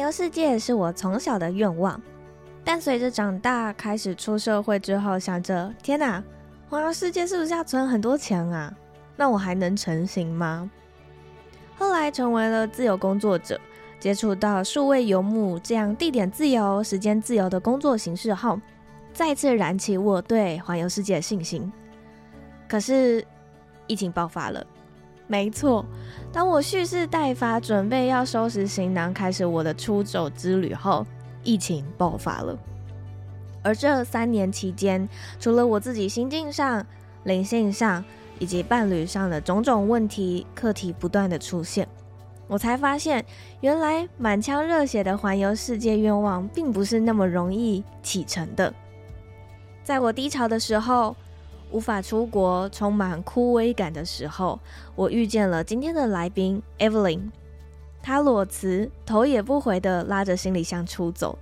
[0.00, 2.00] 游世界是我从小的愿望，
[2.64, 6.22] 但随着长大开始出社会之后，想着天哪，
[6.68, 8.72] 环游世界是不是要存很多钱啊？
[9.16, 10.70] 那我还能成行吗？
[11.76, 13.60] 后来成为了自由工作者，
[13.98, 18.60] 接触到数位游牧这样地点自由、时间自由的工作形式后，
[19.12, 21.72] 再次燃起我对环游世界的信心。
[22.68, 23.24] 可是
[23.86, 24.64] 疫情爆发了。
[25.30, 25.86] 没错，
[26.32, 31.06] 当我蓄势待发，准备要收拾行囊，开始我的出走之旅后，
[31.44, 32.58] 疫情爆发了。
[33.62, 35.08] 而这三年期间，
[35.38, 36.84] 除了我自己心境上、
[37.22, 38.04] 灵性上
[38.40, 41.86] 以及伴侣上的种种问题课题不断的出现，
[42.48, 43.24] 我才发现，
[43.60, 48.74] 原来满腔热血的环游世界愿望，并不是那么容易启程的。
[49.84, 51.14] 在我低潮的时候，
[51.70, 54.58] 无法出国，充满枯萎感的时候，
[54.94, 57.30] 我遇见了今天的来宾 Evelyn。
[58.02, 61.38] 她裸辞，头也不回地拉着行李箱出走。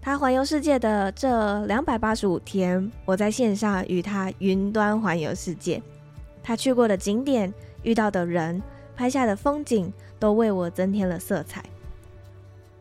[0.00, 5.80] 她环游世界的这两百八十五天，我在线上与她云端环游世界。
[6.42, 8.60] 她去过的景点、遇到的人、
[8.96, 11.64] 拍下的风景，都为我增添了色彩。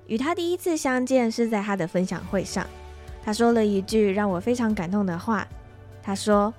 [0.08, 2.66] 与她第一次相见是在她的分享会上，
[3.24, 5.48] 她说了一句让我非常感动的话。
[6.04, 6.54] 他说：“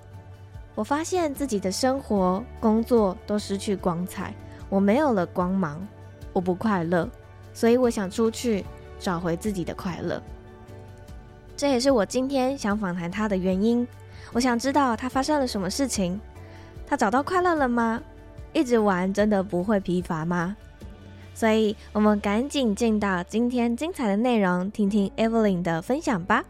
[0.75, 4.35] 我发现自己的生活、工作都失去光彩，
[4.69, 5.87] 我没有了光芒，
[6.33, 7.09] 我不快乐，
[7.53, 8.65] 所以我想出去
[8.99, 10.23] 找回自己的快乐。
[11.57, 13.87] 这也是我今天想访谈他的原因。
[14.33, 16.21] 我想知道他发生了什么事情，
[16.87, 18.01] 他找到快乐了吗？
[18.53, 20.57] 一直玩真的不会疲乏吗？
[21.35, 26.45] 所以，我们赶紧进到今天精彩的内容，听听 Evelyn 的分享吧。”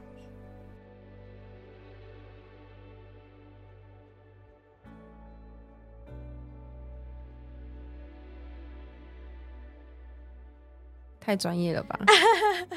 [11.24, 11.98] 太专业了吧！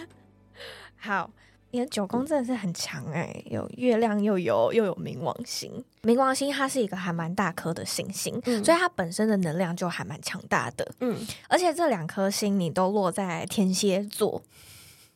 [0.97, 1.29] 好，
[1.71, 5.83] 你的九宫真的是很强哎、欸，有月亮又有又有冥王星。
[6.03, 10.89] 冥王星它是一个还蛮大颗的行星，嗯、所以它本身的能量就还蛮强大的。
[10.99, 11.17] 嗯，
[11.49, 14.41] 而且这两颗星你都落在天蝎座，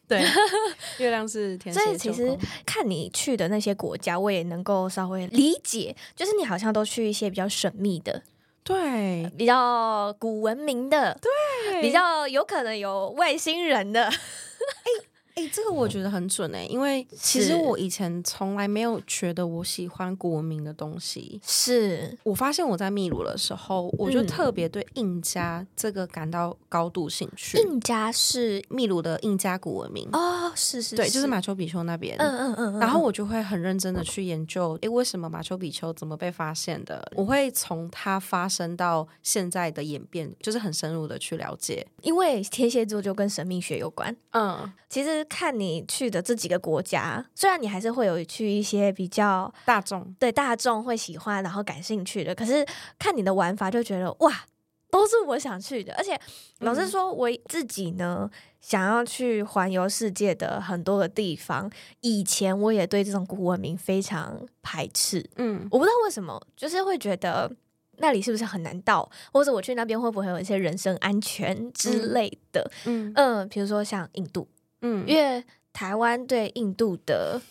[0.08, 0.24] 对，
[0.98, 1.80] 月亮是天蝎。
[1.80, 2.36] 所以其实
[2.66, 8.24] 看你去的那些国家，我也能够稍微理解，就是你好像都去一些比较神秘的。
[8.70, 14.04] 对，比较古文明的，对，比较有可能有外星人的。
[14.06, 15.09] 哎、欸，
[15.48, 21.40] 这个我觉得很准哎、欸，因为其实我以前从来没有觉得我喜欢古文明的东西。
[21.44, 27.58] 是我发现我在秘鲁的时候，我就特别对印加这个感到高度兴趣。
[27.60, 32.18] 印加是秘鲁的印加古文明哦，是是，是，对，就是马丘比丘那边。
[32.18, 37.12] 嗯嗯嗯，然后我就会很认真的去研究，哎，为什么马丘比丘怎么被发现的？
[37.16, 41.86] 我会从它发生到现在的演变，就是很深入的去了解。
[42.02, 44.16] 因为天蝎座就跟神秘学有关。
[44.32, 45.26] 嗯，其实。
[45.30, 52.66] 看你去的这几个国家，虽然你还是会有去一些比较大众，对大众会喜欢，然后感兴趣的，可是
[52.98, 54.46] 看你的玩法就觉得哇，
[54.90, 55.94] 都是我想去的。
[55.94, 56.20] 而且
[56.60, 58.30] 老实说，我自己呢，
[58.60, 65.24] 想要去环游世界的很多个地方，以前我也对这种古文明非常排斥。
[65.36, 67.50] 嗯，我不知道为什么，就是会觉得
[67.98, 72.72] 那里是不是很难到，或者我去那边会不会有一些人身安全之类的。
[72.86, 74.48] 嗯嗯，比如说像印度。
[74.82, 75.44] 嗯，因为
[75.74, 77.42] 台湾对印度的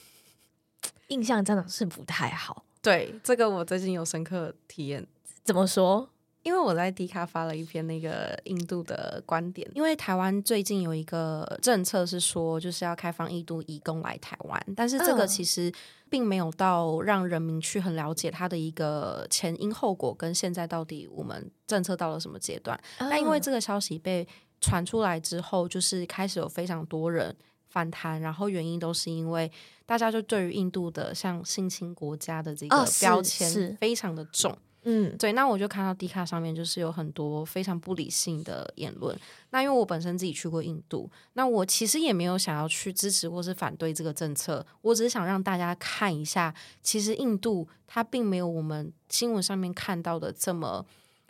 [1.09, 2.65] 印象真的是不太好。
[2.81, 5.07] 对，这个我最近有深刻体验。
[5.45, 6.09] 怎么说？
[6.45, 9.69] 因为我在迪卡发了一篇那个印度的观点。
[9.75, 15.71] 因为台湾最近有一个政策是说，就是要开放印度移工来台湾，但是这个其实
[16.09, 22.79] 并没有到让人民去很了解它的一个前因后果，跟现在到底我们政策到了什么阶段。
[23.01, 24.27] 那因为这个消息被
[24.61, 27.35] 传出来之后，就是开始有非常多人
[27.69, 29.51] 反弹，然后原因都是因为
[29.87, 35.33] 大家就对于印度的像性侵国家的这个标签非常的重，嗯，对。
[35.33, 39.19] 那我就看到 D 卡上面就是有很多非常不理性的言论。
[39.51, 50.85] 那因为我本身自己去过印度，那我其实也没有想要去支持或是反对这个政策，我只是想让大家看一下，其实印度它并没有我们新闻上面看到的这么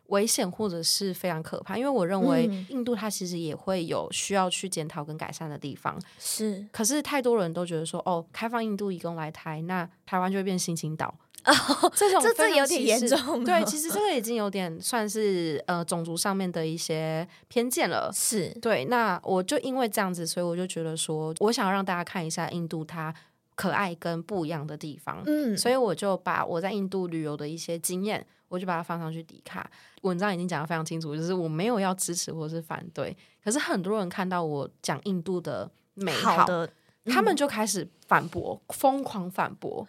[0.08, 1.78] 危险或者是非常可怕。
[1.78, 5.98] 因为我认为印度它其实也会有需要去检讨跟改善的地方。
[6.18, 11.14] 是，可是太多人都觉得说，哦，开放印度移工来台，那台湾就会变新清岛。
[11.46, 13.44] 哦，这种这这有点严重。
[13.44, 18.10] 对，其实这个已经有点算是呃种族上面的一些偏见了。
[18.12, 23.14] 是对，那我就因为这样子，所以我就觉得说，我想要让大家看一下印度它
[23.54, 25.22] 可爱跟不一样的地方。
[25.26, 29.70] 嗯，所以我就把我在印度旅游的一些经验，我就把它放上去抵卡。
[30.02, 33.16] 文章已经讲得非常清楚，就是我没有要支持或是反对。
[33.44, 36.46] 可是很多人看到我讲印度的美好，
[37.04, 39.86] 他们就开始反驳，疯狂反驳。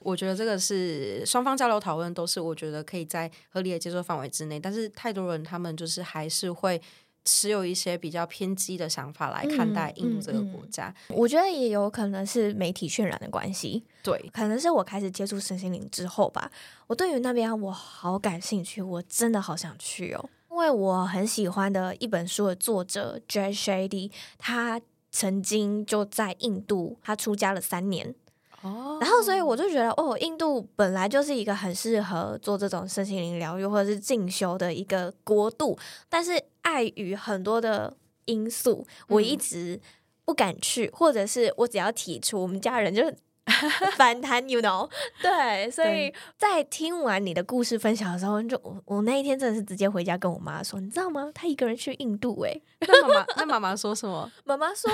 [0.00, 6.80] 我觉得这个是双方交流讨论都是我觉得可以在合理的接受范围之内，但是太多人他们就是还是会
[7.24, 10.88] 持有一些比较偏激的想法来看待印度这个国家。
[10.88, 16.50] 嗯嗯嗯、我觉得也有可能是媒体渲染的关系，对，可能是我开始接触身心灵之后吧，
[16.86, 24.80] 我对于那边我好感兴趣，我真的好想去哦，因为我很喜欢的一本书的作者 Jay Shetty，他
[25.10, 28.14] 曾经就在印度，他出家了三年。
[28.64, 35.78] 哦，然后所以我就觉得，哦，印度本来就是一个很适合做这种身心灵疗愈或者是进修的一个国度，
[36.08, 37.94] 但是碍于很多的
[38.24, 39.78] 因素，我一直
[40.24, 43.02] 不敢去，嗯、或者是我只要提出，我们家人就
[43.96, 44.88] 反弹，you know？
[45.20, 51.30] 对，所以在听完你的故事分享的时候，就我我那一天真的是直接回家跟我妈说，你知道吗？
[51.34, 54.32] 她一个人去印度、欸，哎，那妈妈那妈妈说什么？
[54.44, 54.90] 妈妈说。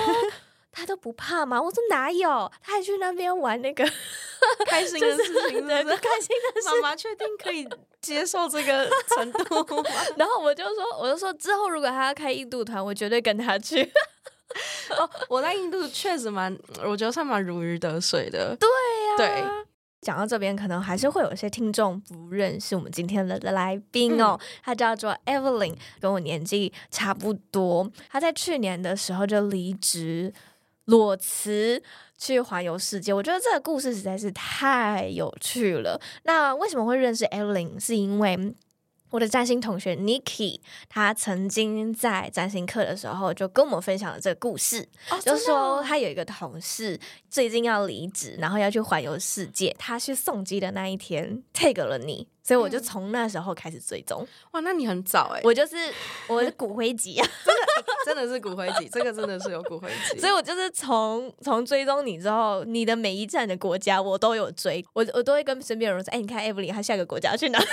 [0.71, 1.61] 他都不怕吗？
[1.61, 3.83] 我说哪有，他还去那边玩那个
[4.67, 6.67] 开心的事情，对，对，对，开心的 事。
[6.81, 7.67] 妈妈确定可以
[8.01, 9.89] 接受这个程度吗？
[10.17, 13.83] 然后我就说，我就说之后如果他要开印度团，我绝对跟他去。
[14.97, 18.55] 哦，我在印度确实蛮，我觉得算蛮如鱼得水的。
[18.57, 19.67] 对呀、啊，对。
[20.01, 24.35] 讲到这边，可能还是会有些听众不认识我们今天的来宾哦。
[24.41, 27.87] 嗯、他叫做 Evelyn，跟我年纪差不多。
[28.09, 30.33] 他在去年的时候就离职。
[30.91, 31.81] 裸辞
[32.17, 35.99] 去环游世界，我觉得这个故事实在是太有趣了。
[36.23, 37.79] 那为什么会认识 Ellen？
[37.79, 38.37] 是因为
[39.11, 40.59] 我的占星同学 Nikki，
[40.89, 46.99] 他曾经在占星课的时候就跟我们分享了这个故事，哦、就说他有一个同事
[47.29, 52.27] 最近要离职，然后要去环游世界，他去送机的那一天 take 了你。
[52.43, 54.27] 所以我就从那时候开始追踪、嗯。
[54.53, 55.41] 哇，那你很早哎、欸！
[55.43, 55.75] 我就是
[56.27, 60.17] 我是骨灰级啊， 真的、欸、真的是骨灰级，这个真的是有骨灰级。
[60.19, 67.59] 所以我就是从从追踪你之后，你的每一站的国家我都有追，我我都会跟身边的人说，哎、欸，你看 Evelyn 她下个国家去哪？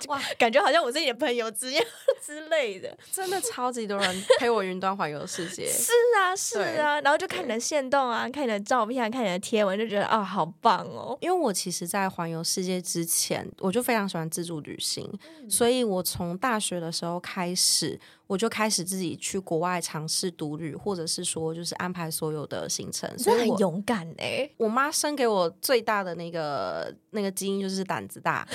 [0.08, 1.72] 哇，感觉好像我是你的朋友之
[2.24, 5.66] 之类的，真的超级多人 陪我云端环游世界。
[5.66, 11.16] 是啊，是啊，然后就看你的线动啊，看你的照片，看你的贴文，就觉得啊，好棒哦。
[11.20, 15.08] 因为我其实，在环游世界之前，我就非常喜欢自助旅行，
[15.40, 17.98] 嗯、所以我从大学的时候开始。
[18.26, 24.54] 我就开始自己去国外尝试独旅，或者是说就是安排所有的行程，所以很勇敢哎、欸！
[24.56, 28.48] 我妈生给我最大的那个那个基因就是胆子大，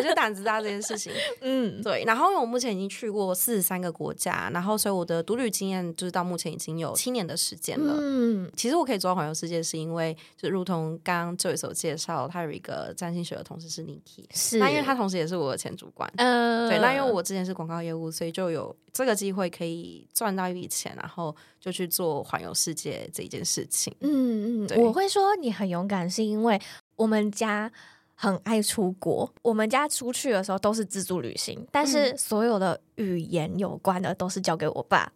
[0.00, 2.02] 对，就胆子大这件事情，嗯，对。
[2.04, 7.96] 然后我目前已经去过四十三个国家，然后所以我的独旅经验就是到目前已经有七年的时间了。
[7.98, 18.74] 嗯，其实我可以做到环游世界，是因为就如同刚刚这位所介绍，他有一个占星学的同事是 Niki，是，那因为他同时也是我的前主管，嗯、呃，对，那因为我之前是广告业务，所以就有。
[18.92, 23.94] 这个机会可以赚到一笔钱，然后就去做环游世界这一件事情。
[24.00, 26.60] 嗯嗯，我会说你很勇敢，是因为
[26.96, 27.70] 我们家
[28.20, 29.32] 很爱出国。
[29.40, 35.10] 我们家出去的时候都是自助旅行，但是所有的语言有关的都是交给我爸。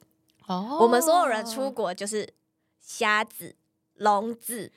[0.47, 2.27] 哦，我们所有人出国就是
[2.81, 3.57] 瞎子、
[3.97, 4.73] 聋子。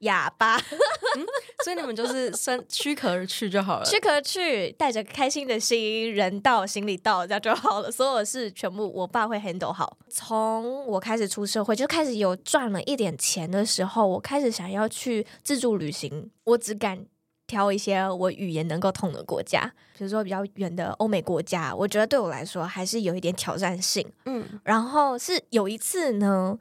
[0.00, 1.26] 哑巴，嗯，
[1.64, 7.90] 所以你们就是生躯壳而去就好了，躯壳去，带着开心的心，人到行李到，这样就好了。
[7.90, 9.96] 所有事全部我爸会 handle 好。
[10.10, 16.30] 从我开始出社会，就开始有赚了一点钱的时候，我开始想要去自助旅行。
[16.44, 17.06] 我只敢
[17.46, 21.74] 挑一些我语言能够通的国家，比如说比较远的欧美国家。
[21.74, 24.06] 我觉得对我来说还是有一点挑战性。
[24.24, 26.58] 嗯，然后是有一次呢。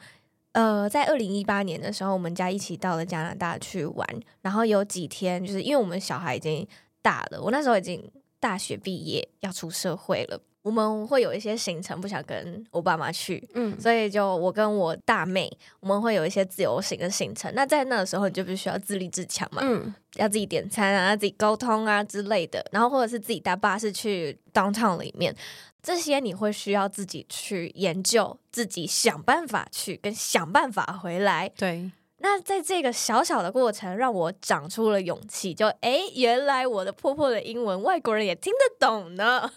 [0.54, 4.08] 呃，在二零一八年的时候，我们家一起到了加拿大去玩，
[4.42, 6.66] 然后有几天，就是因为我们小孩已经
[7.02, 15.48] 大了，我那时候已经大学毕业要出社会了，我们会有一些行程不想跟我爸妈去，嗯，所以就我跟我大妹，
[15.80, 17.54] 我们会有一些自由行的行程。
[17.54, 25.36] 那在那个时候，你就必须要自立自强嘛，嗯，要自己点餐啊，自己沟通啊之类的，然后或者是自己搭巴士去 downtown 里面，
[25.84, 31.48] 这些你会需要自己去研究，自己想办法去，跟想办法回来。
[31.56, 31.92] 对。
[32.20, 39.52] 那在这个小小的过程，让我长出了勇气，就哎，原来我的破破的英文，外国人也听得懂呢。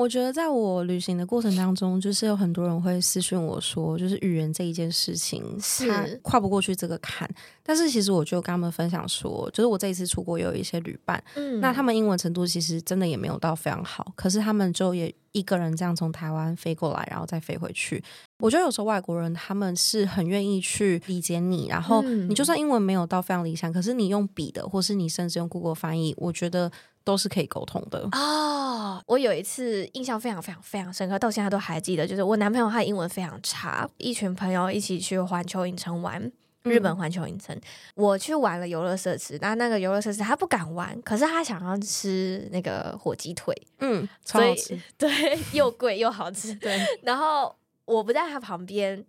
[0.00, 7.28] 我觉得在我旅行的过程当中，就是有很多人会私讯我说，就是语言这一件事情，是跨不过去这个坎。
[7.62, 18.02] 但是其实我就跟他们分享说，就是我这一次出国有一些旅伴，嗯，那他们英文程度其实真的也没有到非常好，可是他们就也一个人这样从台湾飞过来，然后再飞回去。
[18.40, 26.70] 我觉得有时候外国人他们是很愿意去理解你，然后你就算英文没有到非常理想，可是你用笔的，或是你甚至用 Google 翻译，我觉得。
[27.02, 29.02] 都是可以沟通的哦。
[29.06, 36.30] 我有一次印象非常非常非常深刻，到现在都还记得，就是我男朋友他英文非常差，一群朋友一起去环球影城玩，
[36.62, 37.62] 日本环球影城，嗯、
[37.94, 45.08] 我去玩了游乐设施，那那个游乐设施他不敢玩，可是他想要吃那个火鸡腿，嗯，超好吃， 对，
[45.52, 46.78] 又贵又好吃，对。
[47.02, 47.52] 然后
[47.90, 49.04] 我不在他旁边，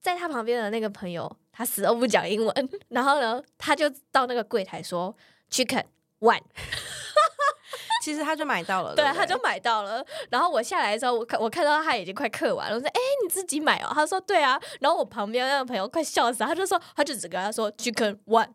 [0.00, 5.16] 在他旁边的那个朋友，他死都不讲英文， 然后呢，他就到那个柜台说
[5.50, 5.84] Chicken
[6.20, 6.42] One。
[8.02, 10.02] 其实他就买到了，对，他就买到了。
[10.30, 18.48] 然后我下来的时候，我看我看到他已经快刻完了，我说：“哎、欸，你自己买哦。”他说：“对啊。”然后我旁边那个朋友快笑死了，他就说：“他就只跟他说 chicken one，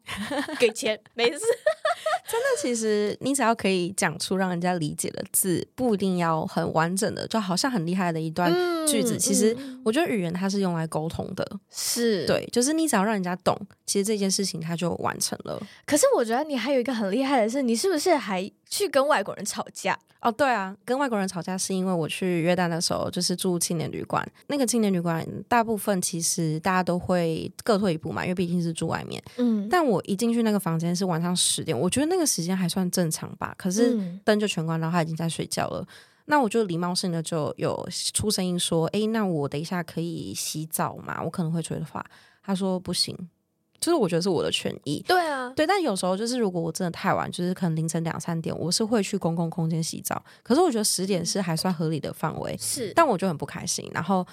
[0.58, 1.38] 给钱没事。”
[2.30, 8.52] 真的，其实你只要可以讲出让人家理解的字，不一定要很完整的，就好像很厉害的一段
[8.88, 9.16] 句子。
[9.16, 15.62] 嗯、其实我觉得语言它是用来沟通的，是对，就是你只要让人家懂，其实这件事情它就完成了。
[15.86, 19.98] 可是我觉得你还有一个很厉害的是，你是不是还去跟外国人吵架？
[20.22, 24.28] 哦，对啊，跟外国人吵架是因为我去约旦的时候，就是住青年旅馆。
[24.48, 29.22] 那个青年旅馆大部分其实大家都会各退一步嘛，因为毕竟是住外面。
[29.38, 33.54] 嗯，但我一进去那个房间是晚上十点，我觉得那个时间还算正常吧。
[33.58, 35.86] 可是灯就全关，然后他已经在睡觉了。
[36.26, 41.22] 那我就礼貌性的就有出声音说：“哎，那我等一下可以洗澡吗？
[41.24, 42.06] 我可能会吹头发。”
[42.42, 43.16] 他说：“不行。”
[43.78, 50.24] 就是我觉得是我的权益，对啊，对，但有时候就是如果我真的太晚，就是可能凌晨两三点，我是会去公共空间洗澡。
[50.42, 53.88] 可是我觉得十点是还算合理的范围，是，但我就很不开心。
[53.94, 54.26] 然后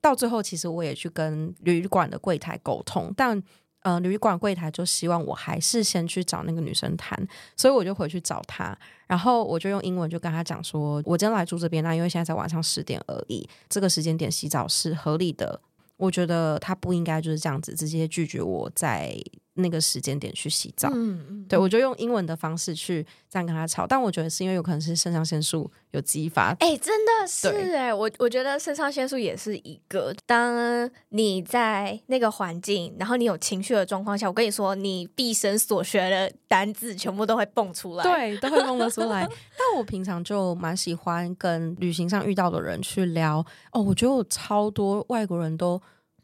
[0.00, 3.40] 到最后，其实我也去跟旅馆的柜台沟通，但
[3.82, 7.16] 呃，旅馆柜台就希望我还是先去找那个女生谈，
[7.56, 15.60] 所以我就回去找她，然后我就用英文就跟她讲说，我今天来住这边，那因为现在才晚上十点而已，这个时间点洗澡是合理的。
[15.96, 19.16] 我觉得她不应该就是这样子直接拒绝我在
[19.58, 20.88] 那个时间点去洗澡。
[20.92, 26.50] 嗯嗯，对，我就用英文的方式去这样跟他吵，但我觉得是因为有可能是肾上腺素有激发。
[26.60, 30.14] 哎、欸，真的是哎、欸，我我觉得肾上腺素也是一个。
[30.26, 39.26] 当你在那个环境，然后你有情绪的状况下，我跟你说，你毕生所学的单字全部都会蹦出来，对，都会蹦得出来。
[39.28, 43.44] 但我平常就蛮喜欢跟旅行上遇到的人去聊。
[43.72, 45.80] 哦，我觉得我超多外国人都。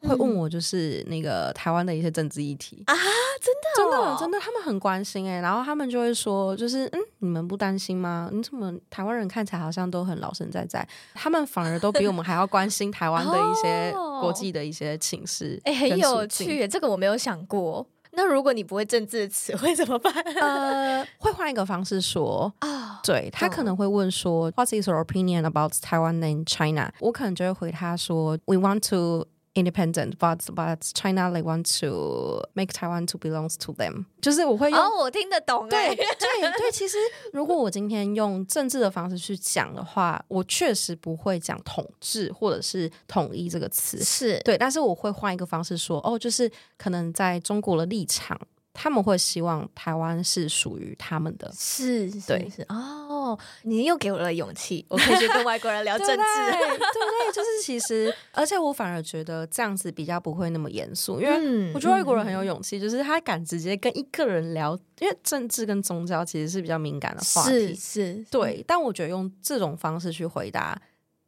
[0.09, 8.29] 会问我就是那个台湾的一些政治议题啊，真的、哦、真的真的，他们很关心哎、欸，然后他们就会说，就是嗯，你们不担心吗？
[8.33, 17.87] 你怎么台湾人看起来好像都很老神在在，他们反而都比我们还要关心台湾的一些 国际的一些情势，哎、欸，很有趣，这个我没有想过。
[18.17, 20.13] 那如果你不会政治词汇怎么办？
[20.41, 26.93] 呃，会换一个方式说啊，对，他可能会问说，What is your opinion about Taiwan and China？
[27.01, 29.27] 我可能就会回他说，We want to。
[29.55, 34.07] Independent, but but China they want to make Taiwan to belongs to them。
[34.21, 35.69] 就是我会用，哦，我听得懂。
[35.69, 36.05] 对对
[36.59, 36.99] 对，其实
[37.33, 48.37] 如果我今天用政治的方式去讲的话，我确实不会讲统治或者是统一这个词，是对，但是我会换一个方式说，哦，就是可能在中国的立场。
[48.75, 57.33] 他们会希望台湾是属于他们的，是，对，是哦，你又给我了勇气，我可以 去跟外国人聊政治，对，对不对？
[57.33, 68.65] 就是其实，而且我反而觉得这样子比较不会那么严肃，因为我觉得外国人很有勇气，嗯、就是他敢直接跟一个人聊，因为政治跟宗教其实是比较敏感的话题，是是，对。
[68.67, 70.77] 但我觉得用这种方式去回答，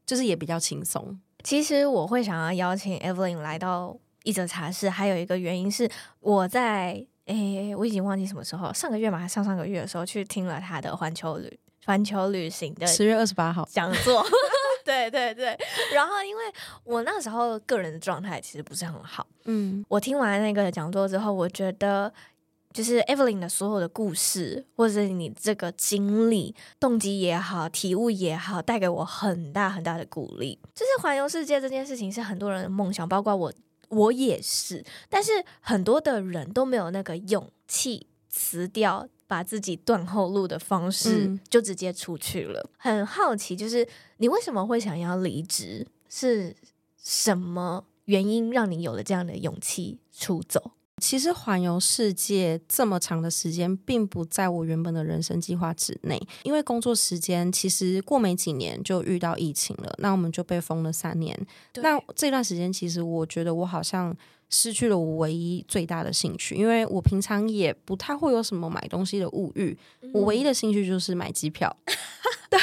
[0.04, 1.16] 就是也比较轻松。
[1.44, 5.88] 其实我会想要邀请 Evelyn 来到一则茶室，还有一个原因是
[6.18, 7.06] 我在。
[7.26, 14.24] 哎、欸，我已经忘记什么时候，上个月嘛，还上上个月的时候去听了他的环球旅环球旅行的十月二十八号讲座。
[14.84, 15.58] 对对对，
[15.92, 16.44] 然后因为
[16.84, 22.12] 我那时候个人的状态其实不是很好，嗯，我听完那个讲座之后，我觉得
[22.72, 30.56] 就是 Evelyn 的所有的故事，或者是你这个经历、动机也好、体悟也好，带给我很大很大的鼓励。
[30.72, 33.52] 就是环游世界这件事情是很多人的梦想，包括我，
[33.96, 34.84] 我也是。
[35.08, 42.60] 但是很多的人都没有那个勇气辞掉，把自己断后路的方式，就直接出去了。
[42.60, 42.98] 嗯。
[42.98, 43.86] 很好奇，就是
[44.18, 45.86] 你为什么会想要离职？
[46.08, 46.54] 是
[46.96, 50.72] 什么原因让你有了这样的勇气出走？
[51.02, 56.18] 其实环游世界这么长的时间，并不在我原本的人生计划之内。
[56.42, 61.38] 因为工作时间其实过没几年就遇到疫情了，那我们就被封了三年。
[61.74, 64.16] 那这段时间，其实我觉得我好像
[64.48, 71.76] 失去了我唯一最大的兴趣，因为我平常也不太会有什么买东西的物欲，嗯、我唯一的兴趣就是买机票。
[72.48, 72.58] 对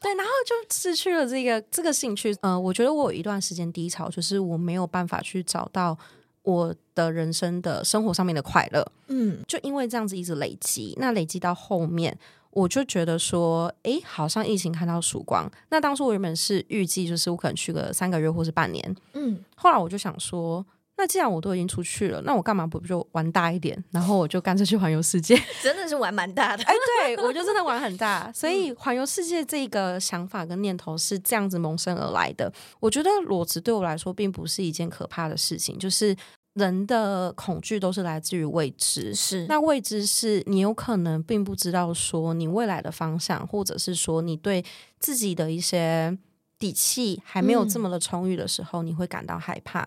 [0.00, 2.34] 对，然后就失去了这个这个兴趣。
[2.40, 5.98] 呃，我觉得我有一段时间低潮，就是我没有办法去找到。
[6.46, 12.16] 我的人生的生活上面的快乐，嗯，就因为这样子一直累积，那累积到后面，
[12.50, 15.50] 我就觉得说，哎，好像疫情看到曙光。
[15.70, 20.64] 那当初我原本是预计，就是我可能去个三个月或是半年，嗯，后来我就想说，
[20.96, 23.82] 那既然我都已经出去了，那我干嘛不就玩大一点？
[23.90, 28.30] 然后我就干脆去环游世界， 真的是玩蛮大的，哎，对我就真的玩很大。
[28.34, 32.52] 所以环游世界这个想法跟念头是这样子萌生而来的。
[32.80, 36.16] 我觉得裸辞对我来说并不是一件可怕的事情，就是。
[36.56, 44.64] 人的恐惧都是来自于未知，是那未知是你有可能并不知道说你未来的方向，或者是说你对
[44.98, 46.16] 自己的一些
[46.58, 49.86] 底气还没有这么的充裕的时候，嗯、你会感到害怕。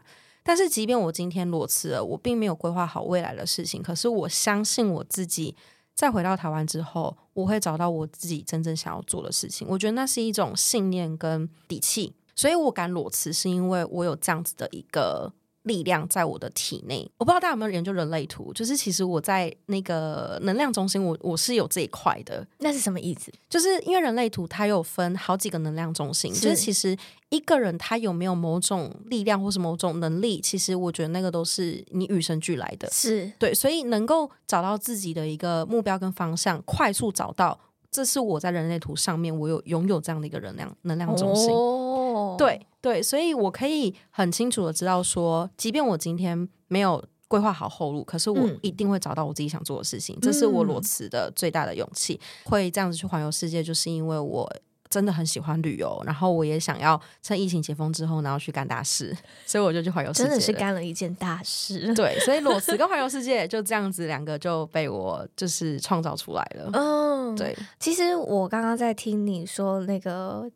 [0.49, 5.55] 但是，即便我今天裸辞了，我并没有规划好未来的事情，可是我相信我自己，
[5.93, 9.67] 在回到台湾之后，我会找到我自己真正想要做的事情。
[9.69, 15.31] 我觉得那是一种信念跟底气，所以我敢裸辞，是因为我有这样子的一个。
[15.63, 22.45] 力量在我的体内，我不知道大家有没有研究人类图，就是其实我在那个能量中心，我我是有这一块的。
[22.59, 23.31] 那是什么意思？
[23.49, 26.97] 就是因为人类图它有分好几个能量中心，是就是其实
[27.29, 32.89] 一个人他有没有某种力量或是某种能力，其实我觉得那个都是你与生俱来的。
[32.91, 37.59] 是对，所以能够找到自己的一个目标跟方向，快速找到，
[37.91, 41.49] 这是我在人类图上面我有拥有这样的一个能量能量中心。
[41.49, 41.88] 哦，
[42.37, 42.65] 对。
[42.81, 50.15] 对，所以我可以很清楚的知道说，即便我今天没有规划好后路，可是我一定会找到我自己想做的事情。
[50.15, 54.49] 嗯、这是我裸辞的最大的勇气，会这样子去环游世界，就是因为我
[54.89, 59.13] 真的很喜欢旅游，然后我也想要趁疫情解封之后，然后去干大事，
[59.45, 60.29] 所以我就去环游世界。
[60.29, 61.93] 真的是干了一件大事。
[61.93, 66.69] 对，所以裸辞跟环游世界 就这样子两个就被我就是创造出来了。
[66.71, 67.53] 嗯，对。
[67.77, 70.49] 其实我刚刚在听你说那个。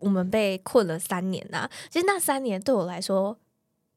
[0.00, 3.38] 我们被困了三年呐、啊，其实那三年对我来说，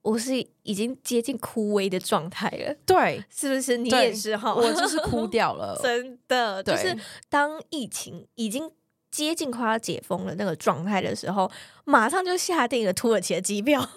[0.02, 2.76] 我是已经接近枯萎的状态了。
[2.86, 3.78] 对， 是不是？
[3.78, 6.62] 你也是哈，我就是枯掉了， 真的。
[6.62, 6.98] 对就是
[7.30, 8.70] 当疫情已经
[9.10, 11.50] 接近快要解封了那个状态的时候，
[11.86, 13.90] 马上就下定了土耳其的机票。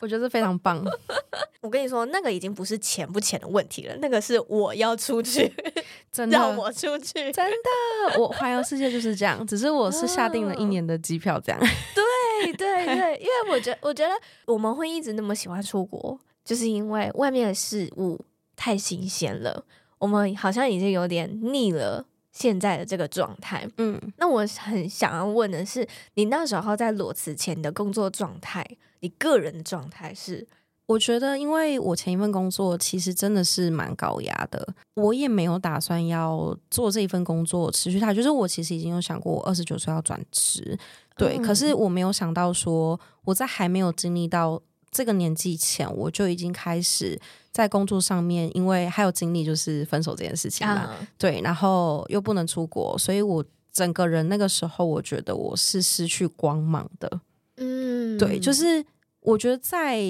[0.00, 0.84] 我觉得非常棒。
[1.60, 5.52] 我跟你说，那个已经不是钱不钱的问题了，那个是我要出去，
[6.10, 8.18] 真的让我出去，真的。
[8.18, 11.60] 我环游世界就是这样，只是我是下定了一年的机票，这样。
[11.94, 14.12] 对对对，因为我觉得，我觉得
[14.46, 18.18] 我们会一直那么喜欢出国，就是因为外面的事物
[18.56, 19.64] 太新鲜了，
[19.98, 22.06] 我们好像已经有点腻了。
[22.32, 28.64] 现在的这个状态，嗯，那我很想要问的是，你那时候在裸辞前的工作状态，
[29.00, 30.46] 你个人的状态是？
[30.86, 38.16] 我觉得，因为我前一份工作其实真的是蛮高压的，我也没有打算要做这一份工作持续下去。
[38.16, 40.78] 就是我其实已经有想过，我二十九岁要转职，
[41.16, 44.60] 对，嗯，可是我没有想到说，我在还没有经历到。
[44.92, 47.16] 这个年纪前，我就已经开始
[47.52, 57.20] 在工作上面，因为还有经历就是分手这件事情嘛，嗯、对，然后又不能出国，所以我整个人那个时候，我觉得我是失去光芒的。
[57.60, 58.84] 嗯，对，就是
[59.20, 60.00] 我觉得在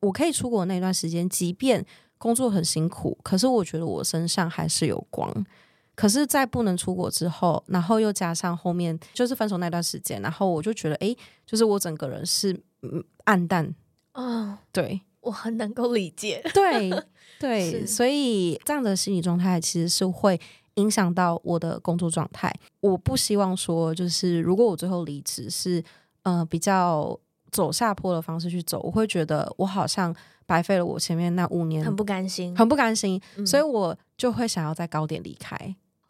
[0.00, 1.84] 我可以出国那段时间，即便
[2.18, 5.32] 工作很辛苦，可是我觉得我身上还是有光。
[5.96, 11.14] 可是，在不能出国之后，然后又加上后面就是分手那段时间，然后我就觉得，哎，
[11.46, 12.60] 就是我整个人是
[13.22, 13.72] 暗淡。
[14.10, 16.42] 啊，oh, 对，我很能够理解。
[16.52, 16.90] 对
[17.38, 20.40] 对，所以这样的心理状态其实是会
[20.74, 22.52] 影响到我的工作状态。
[22.80, 25.80] 我不希望说，就是如果我最后离职是
[26.24, 27.18] 呃比较
[27.50, 35.56] 走下坡的方式去走，我会觉得我好像白费了我前面那五年，很不甘心，很不甘心，嗯、所以我就会想要在高点离开。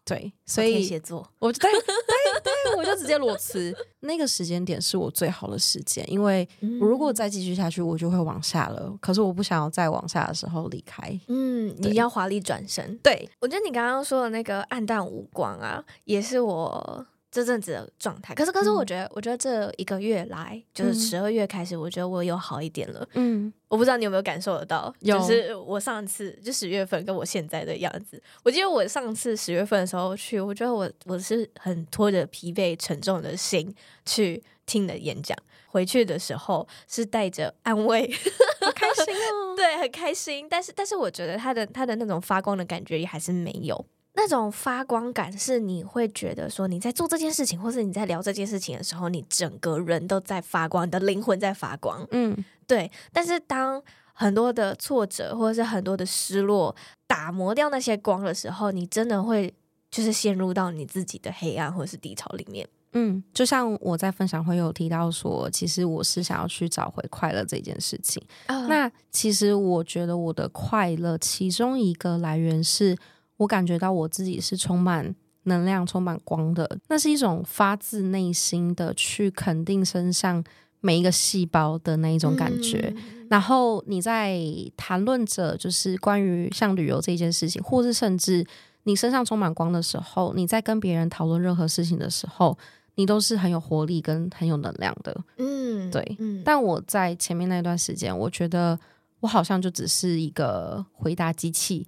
[0.06, 3.74] 对，所以天蝎座，我对对对，我就直直接裸辞。
[4.00, 6.46] 那个时间点是我最好的时间，因为
[6.78, 8.94] 我如果再继续下去，我就会往下了。
[9.00, 11.18] 可是我不想要再往下的时候离开。
[11.28, 12.98] 嗯，你要华丽转身。
[13.02, 17.06] 对，我觉得你刚刚说的那个黯淡无光啊，也是我。
[17.34, 23.04] 这阵子的状态，可是可是我觉得，嗯、我觉得这一个月来，就是十二月开始，我觉得我有好一点了。
[23.14, 28.22] 嗯，我不知道你有没有感受得到，有就是我上次就十月份跟我现在的样子。
[28.44, 33.74] 我记得我上次十月份的时候去，我觉得我我是很拖着疲惫沉重的心
[34.06, 38.08] 去听的演讲，回去的时候是带着安慰，
[38.64, 40.46] 好开心哦，对，很开心。
[40.48, 43.84] 但是但是我觉得他的他的那种发光的感觉也还是没有。
[44.16, 52.06] 那种发光感是你会觉得说你在做这件事情，或是你在聊这件事情的时候，你整个人都在发光，你的灵魂在发光。
[52.12, 52.88] 嗯，对。
[53.12, 56.74] 但是当很多的挫折或者是很多的失落
[57.08, 59.52] 打磨掉那些光的时候，你真的会
[59.90, 62.66] 就是陷入到你自己的黑暗或者是低潮里面。
[62.92, 68.22] 嗯，就像我在分享会有提到说，其实我是想要去找回快乐这件事情。
[68.46, 72.96] Uh, 那其实我觉得我的快乐其中一个来源是。
[73.36, 80.42] 我感觉到我自己是充满能量、充满光的，那是一种发自内心的去肯定身上
[80.80, 82.92] 每一个细胞的那一种感觉。
[82.96, 84.38] 嗯、然后你在
[84.76, 88.46] 谈论着就是关于像旅游这件事情，或是甚至
[88.84, 92.56] 你身上充满光的时候，你在跟别人讨论任何事情的时候，
[92.94, 95.14] 你都是很有活力跟很有能量的。
[95.38, 96.16] 嗯，对。
[96.20, 98.78] 嗯、但我在前面那段时间，我觉得
[99.20, 101.86] 我好像就只是一个回答机器。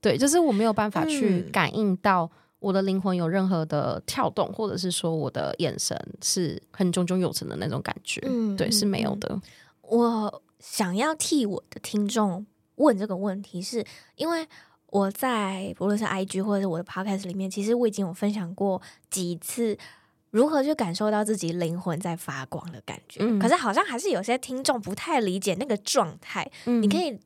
[0.00, 2.30] 对，就是我没有办法去感应到
[2.60, 8.20] 我的灵魂有任何的跳动，嗯、或者是说我的眼神是很炯炯有神的那种感觉。
[8.24, 9.40] 嗯，对，是没有的。
[9.82, 14.46] 我想要替我的听众问这个问题是，是因为
[14.86, 18.80] 我在不论是 IG 或者是我的 Podcast 里面，其实我已经有分享过
[19.10, 19.76] 几次
[20.30, 23.20] 如何去感受到自己灵魂在发光的感觉。
[23.22, 26.48] 嗯、可是好像还是有些听众不太理解那个状态。
[26.66, 27.18] 嗯，你可以。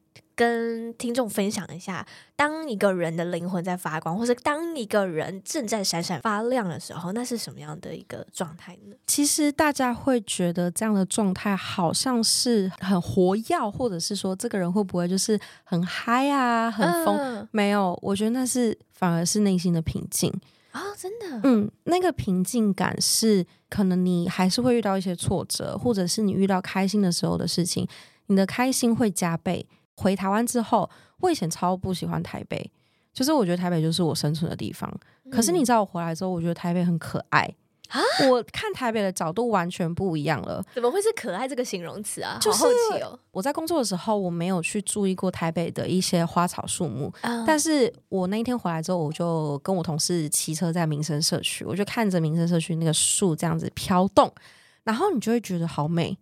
[0.42, 8.96] 跟听众分享一下，当一个人的灵魂在发光，或是当一个人正在闪闪发亮的时候，那是什么样的一个状态呢？
[9.07, 17.16] 其实大家会觉得这样的状态好像是很活跃，或者是说这个人会不会就是很嗨啊、很疯？
[17.16, 20.28] 呃、没有，我觉得那是反而是内心的平静
[20.72, 20.85] 啊、哦！
[20.98, 27.87] 真的，嗯，那个平静感是可能你还是会遇到一些挫折，或者是你遇到开心的时候的事情，
[28.26, 29.64] 你的开心会加倍。
[30.02, 30.88] 回台湾之后，
[31.20, 32.70] 我以前超不喜欢台北，
[33.12, 34.92] 就是我觉得台北就是我生存的地方。
[35.24, 37.48] 嗯、可是你知道我回来之后，我觉得台北很可爱
[37.88, 38.00] 啊！
[38.28, 40.64] 我看台北的角度完全不一样了。
[40.74, 42.38] 怎么会是可爱这个形容词啊？
[42.40, 42.64] 就是
[43.30, 47.12] 我在工作的时候，我没有去注意过台北的一些花草树木。
[47.20, 54.32] 嗯、但是我那一天回来之后，我就跟我同事骑车在民生社区，我就看着民生社区那个树这样子飘动，
[54.84, 56.16] 然后你就会觉得好美。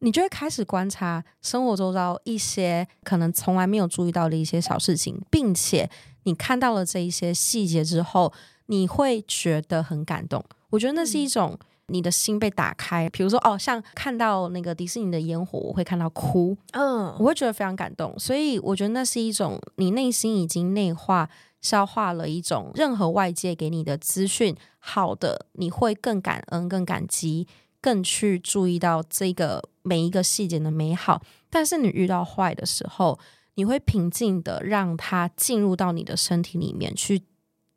[0.00, 5.90] 你就会开始观察生活周遭一些可能从来没有注意到的一些小事情，并且
[6.22, 8.32] 你看到了这一些细节之后，
[8.66, 10.44] 你会觉得很感动。
[10.70, 13.08] 我觉得那是一种你的心被打开。
[13.10, 18.16] 比如说，哦，像看到那个迪士尼的烟火，我会看到哭，嗯，我会觉得非常感动。
[18.18, 21.28] 所以我觉得那是一种你内心已经内化、
[21.60, 27.48] 消化了一种任何外界给你的资讯，好的，你会更感恩、更感激。
[27.80, 33.18] 更去注意到这个每一个细节的美好，但是你遇到坏的时候，
[33.54, 37.22] 你会平静的让它进入到你的身体里面去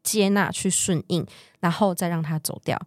[0.04, 1.26] 接纳、去顺应，
[1.62, 2.78] 然后再让它走掉。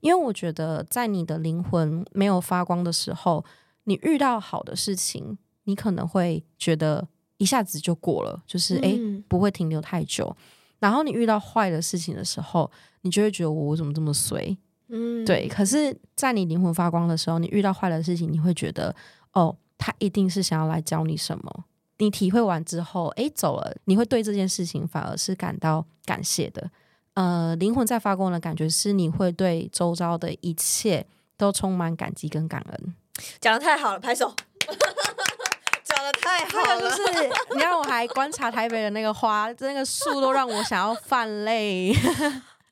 [0.00, 3.44] 因为我觉得，在你的灵魂没有发光的时候，
[3.84, 7.06] 你遇到好的事情，你可能会觉得
[7.38, 10.36] 一下子就过了，就是诶、嗯、不会停留太久。
[10.80, 12.68] 然后你遇到坏的事情的时候，
[13.02, 14.58] 你就会觉得我我怎么这么衰？
[14.92, 15.48] 嗯，对。
[15.48, 18.94] 可是，在你灵魂发光的时候，你遇到坏的事情，你会觉得，
[19.32, 21.64] 哦，他一定是想要来教你什么。
[21.98, 26.70] 你体会完之后，哎，走了，你会对这件事情反而是感到感谢的。
[27.14, 32.94] 呃，灵魂在发光的感觉是，你会对周遭的一切都充满感激跟感恩。
[33.40, 34.34] 讲得太好了，拍手！
[35.84, 41.94] 讲得太好了，就是你让，我还观察台北的那个花，那个树都让我想要泛泪。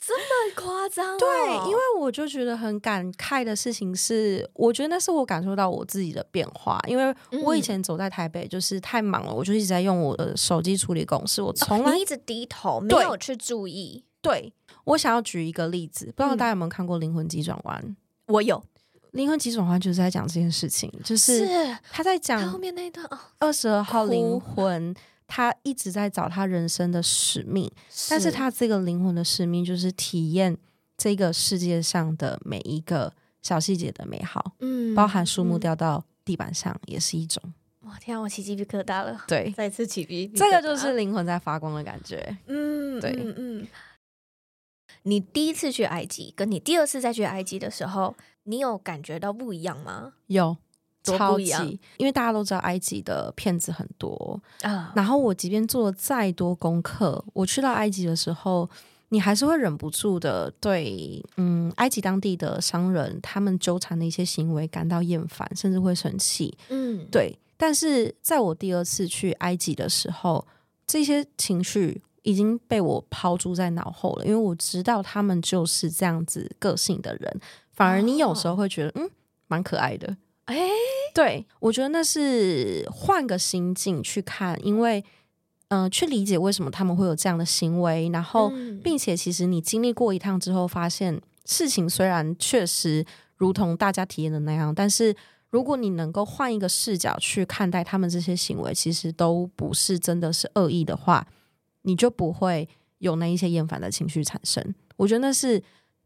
[0.01, 1.19] 这么夸张？
[1.19, 1.29] 对，
[1.69, 6.81] 因为我就觉得很感慨的事情是，我觉得那是我感受到我自己的变化。
[6.89, 14.03] 因为我以前走在台北就是太忙了，我就一直在用我的手机处理公事，我从来、哦、一直低头，没有去注意。
[14.23, 14.51] 对，
[14.85, 17.83] 我想要举一个例子，不知道大家有没有看过《灵魂急转弯》？
[18.27, 18.57] 我有，
[19.11, 21.47] 《灵魂急转弯》就是在讲这件事情，就是
[21.91, 24.95] 他在讲后面那一段哦，二十二号灵魂。
[25.33, 30.59] 他一直在找他人生的使命，是但是他这个灵魂的使命就是体验
[30.99, 37.41] 这个世界上的每一个小细节的美好，嗯，包含树木掉到地板上也是一种。
[37.83, 39.23] 哇，天啊，我起鸡皮疙瘩了。
[39.29, 42.37] 对，再次起鸡皮，这个就是灵魂在发光的感觉。
[42.49, 43.69] 嗯，对，嗯嗯。
[45.05, 50.15] 你第一次去埃及，跟你第二次再去埃及的时候，你有感觉到不一样吗？
[50.27, 50.57] 有。
[51.17, 54.93] 超级，因为大家都知道埃及的骗子很多啊。
[54.95, 58.69] 然后我即便做了再多功课，我去到埃及的时候，
[59.09, 66.57] 你还是会忍不住的对嗯埃及当地的商人他们纠缠的一些行为感到厌烦，甚至会生气。
[66.69, 67.39] 嗯，对。
[67.57, 70.47] 但是在我第二次去埃及的时候，
[70.87, 77.41] 这些情绪已经被我抛诸在脑后了，因为我知道他们就是这样子个性的人。
[77.73, 79.11] 反而你有时候会觉得，嗯，
[79.47, 80.17] 蛮可爱的。
[80.47, 80.57] 哎，
[81.15, 85.05] 对，我觉得那是换个心境去看，因为，
[85.69, 93.05] 嗯、呃，去理解为什么他们会有这样的行为，然后，并且其实你经历过一趟之后，发现事情虽然确实
[93.37, 95.15] 如同大家体验的那样，但是
[95.51, 101.27] 如果你能够换一个视角去看待他们这些行为，其实都不是真的是恶意的话，
[101.83, 102.69] 你就不会
[102.99, 104.75] 有那一些厌烦的情绪产生。
[104.97, 105.63] 我觉得那是。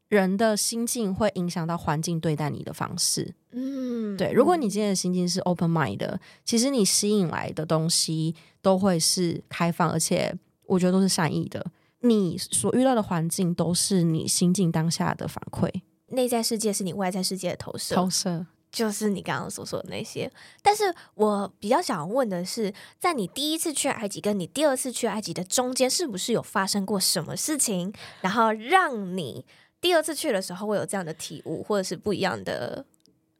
[0.08, 3.34] 人的心境会影响到环境对待你的方式。
[3.54, 4.32] 嗯，对。
[4.32, 10.36] 如果你今天的心境是 open mind 的，其实你吸引来的东西都会是开放，而且
[10.66, 11.64] 我觉得都是善意的。
[12.00, 15.70] 你所遇到的环境都是你心境当下的反馈。
[16.08, 20.30] 内在世界是你外在世界的投射，投射就是你刚刚所说的那些。
[20.62, 29.44] 但是我比较想问的是，在你第一次去埃及跟你第二次去埃及的中间，是不是有发生过什么事情，然后让你？
[29.80, 32.84] 第二次去的时候会有这样的体悟，或者是不一样的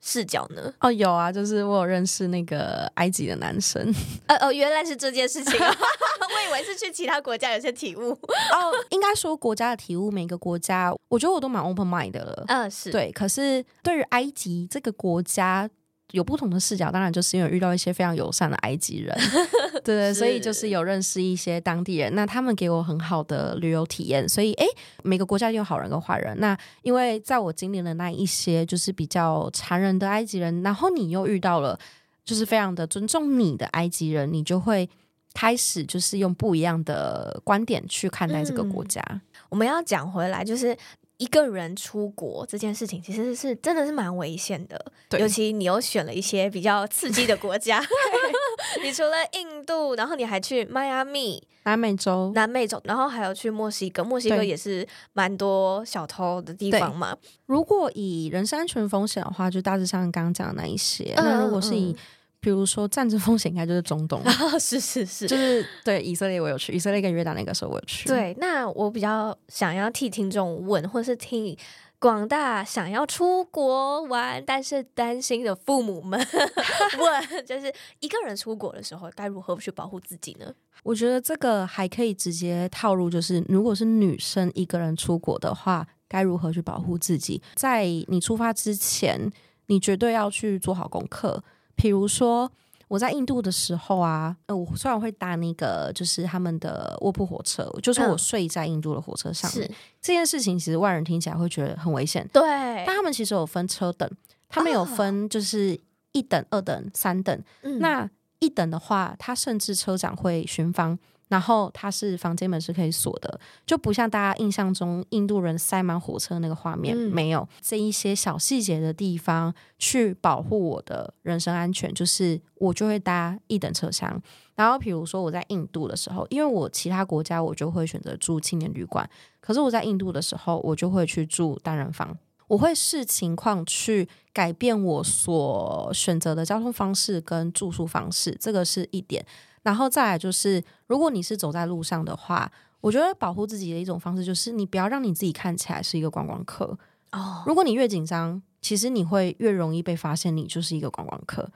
[0.04, 0.70] 视角呢？
[0.80, 3.82] 哦，有啊，就是我有认识那个埃及的男生。
[4.26, 8.10] 呃 哦，原来是这件事情， 我以为是去其他国家有些体悟。
[8.10, 12.44] 哦，应该说国家的体悟，每个国家我觉得我都蛮 open mind 的了。
[12.48, 13.10] 嗯、呃，是对。
[13.12, 15.68] 可是对于埃及这个国家。
[16.14, 19.12] 有不同的视角，当然就是因为遇到一些非常友善的埃及人，
[19.83, 24.29] 对对，所以就是有认识一些当地人，那他们给我很好的旅游体验。
[24.29, 24.66] 所以，诶，
[25.03, 26.38] 每个国家有好人跟坏人。
[26.38, 31.77] 那因为在我经历了那一些就是比较残忍的埃及人，然后你又遇到了
[32.24, 34.88] 就是非常的尊重你的埃及人，你就会
[35.35, 39.03] 开始就是用不一样的观点去看待这个国家。
[39.11, 40.77] 嗯，我们要讲回来，就是。
[41.24, 44.92] 一个人出国这件事情，其实是真的是蛮危险的。
[45.08, 47.82] 对，尤其你又选了一些比较刺激的国家，
[48.84, 54.04] 你除了印度，然后你还去迈阿密、南美洲、南美洲，然后还有去墨西哥。
[54.04, 57.16] 墨西哥也是蛮多小偷的地方嘛。
[57.46, 61.14] 如果以人身安全风险的话，就大致上刚刚讲的那一些。
[61.16, 61.96] 嗯、那如果是以
[62.44, 64.20] 比如说战争风险，应该就是中东。
[64.61, 68.07] 是是是，就是对以色列我有去，以色列跟约旦那个时候我有去。
[68.07, 71.57] 对，那我比较想要替听众问，或是听
[71.98, 76.20] 广大想要出国玩但是担心的父母们
[77.00, 80.52] 问，就是一个人出国的时候该如何去保护自己呢？
[80.83, 87.40] 我觉得这个还可以直接套入，就是如果是女生一个人出国的话，该如何去保护自己？
[87.54, 89.33] 在你出发之前，
[89.68, 91.42] 你绝对要去做好功课。
[91.74, 92.50] 比如说
[92.88, 99.66] 我在印度的时候啊，呃，我虽然会搭那个就是他们的卧铺火车，就是我睡在印度的火车上面。
[99.68, 102.42] 嗯、这件事情其实外人听起来会觉得很危险，对。
[102.87, 104.08] 但他们其实有分车等，
[104.48, 105.78] 他们有分就是
[106.12, 107.42] 一等、二等、三等。
[107.62, 108.08] 嗯、那
[108.38, 110.98] 一等的话，他甚至车长会巡房。
[111.28, 124.20] 然后它是房间门是可以锁的，就不像大家印象中印度人塞满火车那个画面，嗯、没有这一些小细节的地方去保护我的人身安全，就是我就会搭一等车厢。
[124.54, 129.08] 然后比如说我在印度的时候，因为我其他国家我就会选择住青年旅馆，
[129.40, 139.26] 可是我在印度的时候，我就会去住单人房，我会视情况去改变我所选择的交通方式跟住宿方式，这个是一点。
[139.64, 142.48] 然后再来就是，如果你是走在路上的话，
[142.81, 146.79] 我觉得保护自己的一种方式就是，你不要让你自己看起来是一个观光客
[147.11, 147.42] 哦。
[147.46, 151.50] 如果你越紧张，其实你会越容易被发现你就是一个观光客。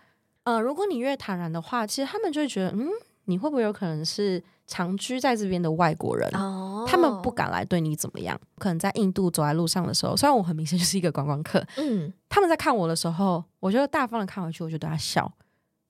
[0.45, 2.89] 呃，如果你越坦然的话，其实他们就会觉得，嗯，
[3.27, 6.27] 你会不会有可能是长居在这边的外国人？
[6.33, 8.41] 哦，他们不敢来对你怎么样。
[8.57, 15.31] 可能在印度走在路上的时候，虽然我很明显就是一个观光客，嗯，他们在看我的时候，我就大方的看回去，我就对他笑。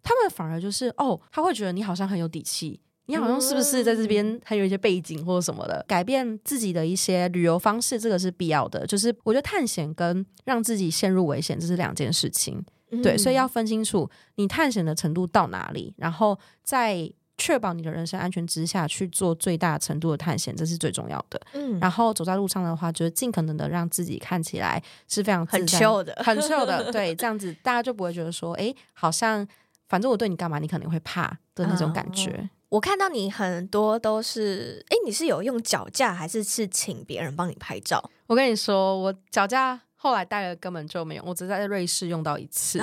[0.09, 8.87] 他们反而就是哦，他会觉得你好像很有底气，你好像是不是在这边还有一些背景或者什么的，改变自己的一些旅游方式，这个是必要的。
[8.87, 12.65] 就是我觉得探险跟让自己陷入危险这是两件事情，
[13.03, 21.41] 对，所以要分清楚你探险的程度到哪里，然后在确保你的人身安全之下去做最大程度的探险，这是最重要的。
[21.53, 26.91] 嗯，然后走在路上的话，就是尽可能的让自己看起来是非常很 chill 的，很 chill 的。
[26.91, 29.47] 对，这样子大家就不会觉得说，哎，好像
[29.89, 32.31] 反正我对你干嘛，你可能会怕的那种感觉。
[32.33, 37.99] 嗯我看到你很多都是，哎，你是有用脚架还是是请别人帮你拍照？
[38.27, 42.79] 我跟你说，我脚架后来带了根本就没有，我只在瑞士用到一次，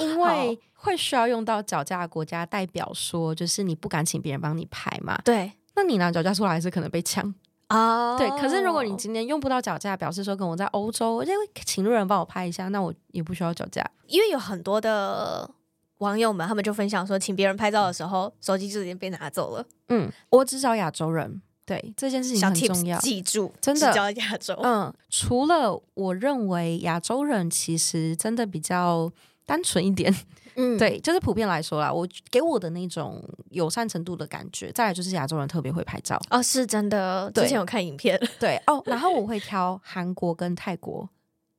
[0.00, 5.16] 因为会需要用到脚架的国家，代表说就是你不敢请别人帮你拍嘛。
[5.24, 7.32] 对，那你拿脚架出来是可能被抢
[7.68, 8.18] 啊。
[8.18, 15.48] 对，可是如果你今天用不到脚架，表示说跟我在欧洲，我就会请路人帮我拍一下，那我也不需要脚架，因为有很多的。
[16.02, 19.64] 网友们他们就分享说，请别人拍照的时候，手机就已经被拿走了。
[19.88, 21.94] 嗯，我只找亚洲人，对。
[21.96, 23.92] 这件事情很重要，记住，真的。
[23.92, 24.54] 找亚洲。
[24.62, 29.10] 嗯，除了我认为亚洲人其实真的比较
[29.46, 30.12] 单纯一点，
[30.56, 36.20] 嗯，对，就是普遍来说啦，我给我的那种友善程度的感觉，再来就是亚洲人特别会拍照。
[36.30, 37.30] 哦，是真的。
[37.32, 41.08] 之前有看影片，对哦，然后我会挑韩国跟泰国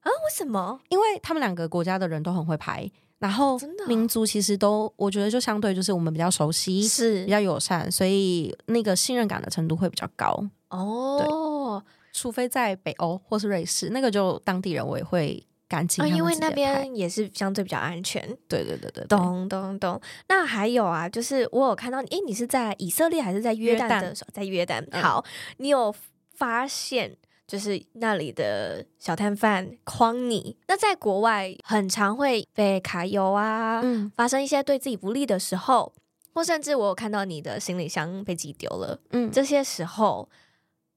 [0.04, 0.80] 啊，为什么？
[0.90, 2.90] 因为他们两个国家的人都很会拍。
[3.20, 10.44] 然后民族其实都，我觉得就相对就是我们比较熟悉，是比较友善，所以那个信任感的程度会比较高。
[10.68, 18.22] 哦，对，除非在北欧或是瑞士，那个就当地人我也会赶紧、哦，因为那边也是相对比较安全。
[18.50, 20.02] 对对对对，懂懂懂。
[20.28, 24.30] 那还有啊，就是我有看到，诶，你是在以色列还是在约旦的时候？
[24.34, 24.84] 在约旦。
[25.02, 25.96] 好，嗯、你有
[26.36, 27.16] 发现？
[27.46, 35.94] 就是那里的小摊贩诓你，那在国外很常会被揩油啊，嗯，发生一些对自己不利的时候，
[36.34, 40.30] 或甚至我有看到你的行李箱被寄丢了，嗯，这些时候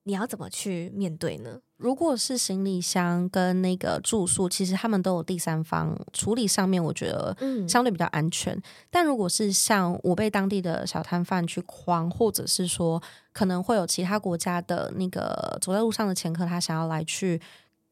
[0.04, 1.60] 你要怎么去面对呢？
[1.76, 7.36] 如果是行李箱跟那个住宿，其实他们都有第三方处理，上面我觉得
[7.68, 8.54] 相对比较安全。
[8.56, 17.40] 嗯、但如果是像我被当地的小摊贩去诓，或者是说可能会有其他国家的那个走在路上的前客，他想要来去，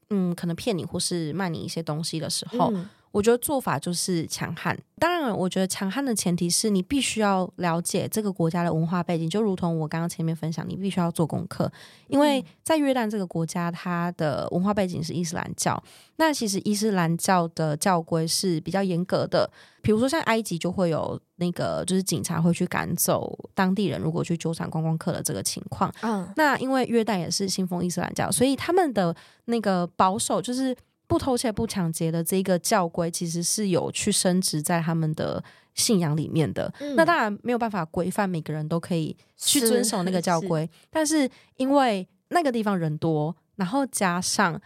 [0.09, 2.71] 嗯，可能骗你或是卖你一些东西的时候。
[2.73, 4.77] 嗯我觉得做法就是强悍。
[4.99, 11.71] 当然，我觉得强悍的前提是你必须要了解这个国家的文化背景，就如同我刚刚前面分享，你必须要做功课。
[12.07, 15.81] 因为在约旦这个国家，它的文化背景是伊斯兰教。
[16.17, 19.49] 那其实伊斯兰教的教规是比较严格的，
[19.81, 25.89] 比如说像埃及就会有那个，就是警察会去赶走当地人，如果去纠缠观光客的这个情况。
[26.01, 30.75] 嗯，那因为约旦也是信奉伊斯兰教，所以他们的那个保守就是。
[31.07, 36.73] 不偷窃、不抢劫的这个教规，其实是有去升值在他们的信仰里面的。
[36.79, 44.59] 嗯、那当然没有办法规范每个人都可以去遵守那个教 规，但是因为那个地方人多，然后加上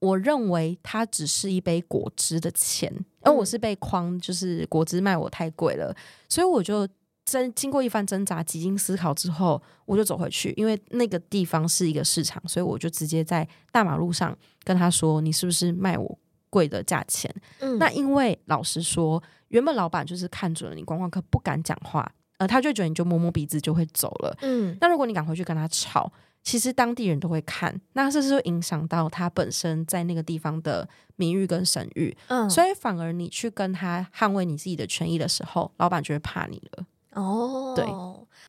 [0.00, 5.94] 我认为它只是一杯果汁的钱，嗯、而我是被诓，就是果汁卖我太贵了，
[6.28, 6.88] 所以我就。
[7.26, 17.28] 经经过一番挣扎、几经思考之后，我就走回去，因为那个地方是一个市场，所以我就直接在大马路上跟他说：“你是不是卖我贵的价钱？”
[17.60, 24.36] 嗯，那因为老实说，原本老板就是看准了你观光客不敢讲话，呃，他就觉得你就摸摸鼻子就会走了。
[24.42, 26.12] 嗯，那如果你敢回去跟他吵，
[26.44, 32.16] 其实当地人都会看，那这是会影响到他本身在那个地方的名誉跟声誉。
[32.28, 36.86] 嗯，所以反而你去跟他捍卫你自己的权益的时候，老板就会怕你了。
[37.16, 37.86] 哦，对，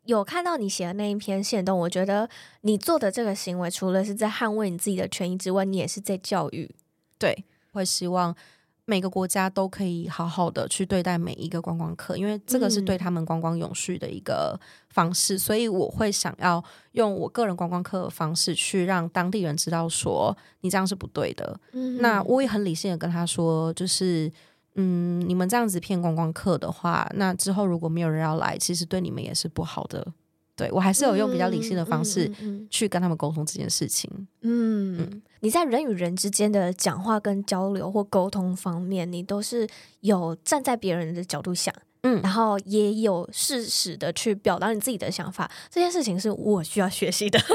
[0.03, 2.29] 有看到你写的那一篇线动，我觉得
[2.61, 6.69] 你做的这个行为，除了是在捍卫你自己的权益之外，你也是在教育。
[7.17, 8.35] 对，会希望
[8.83, 15.35] 每个国家都可以好好的去对待每一个观光客，因为这个是对他们观光永续的一个方式。
[15.35, 21.57] 嗯、所以我会想要用我个人观光客的方式去让当地人知道说，你这样是不对的。
[21.71, 24.29] 嗯，那我也很理性的跟他说，就是。
[24.77, 30.13] 嗯，你们这样子骗观光客的话，那之后如果没有人要来，其实对你们也是不好的。
[30.55, 32.31] 对，我还是有用比较理性的方式
[32.71, 34.09] 去跟他们沟通这件事情。
[34.41, 39.67] 嗯，嗯，你在人与人之间的讲话跟交流或沟通方面，你都是
[39.99, 45.51] 有站在别人的角度想，嗯，然后也有适时的去表达你自己的想法。
[45.69, 47.39] 这件事情是我需要学习的。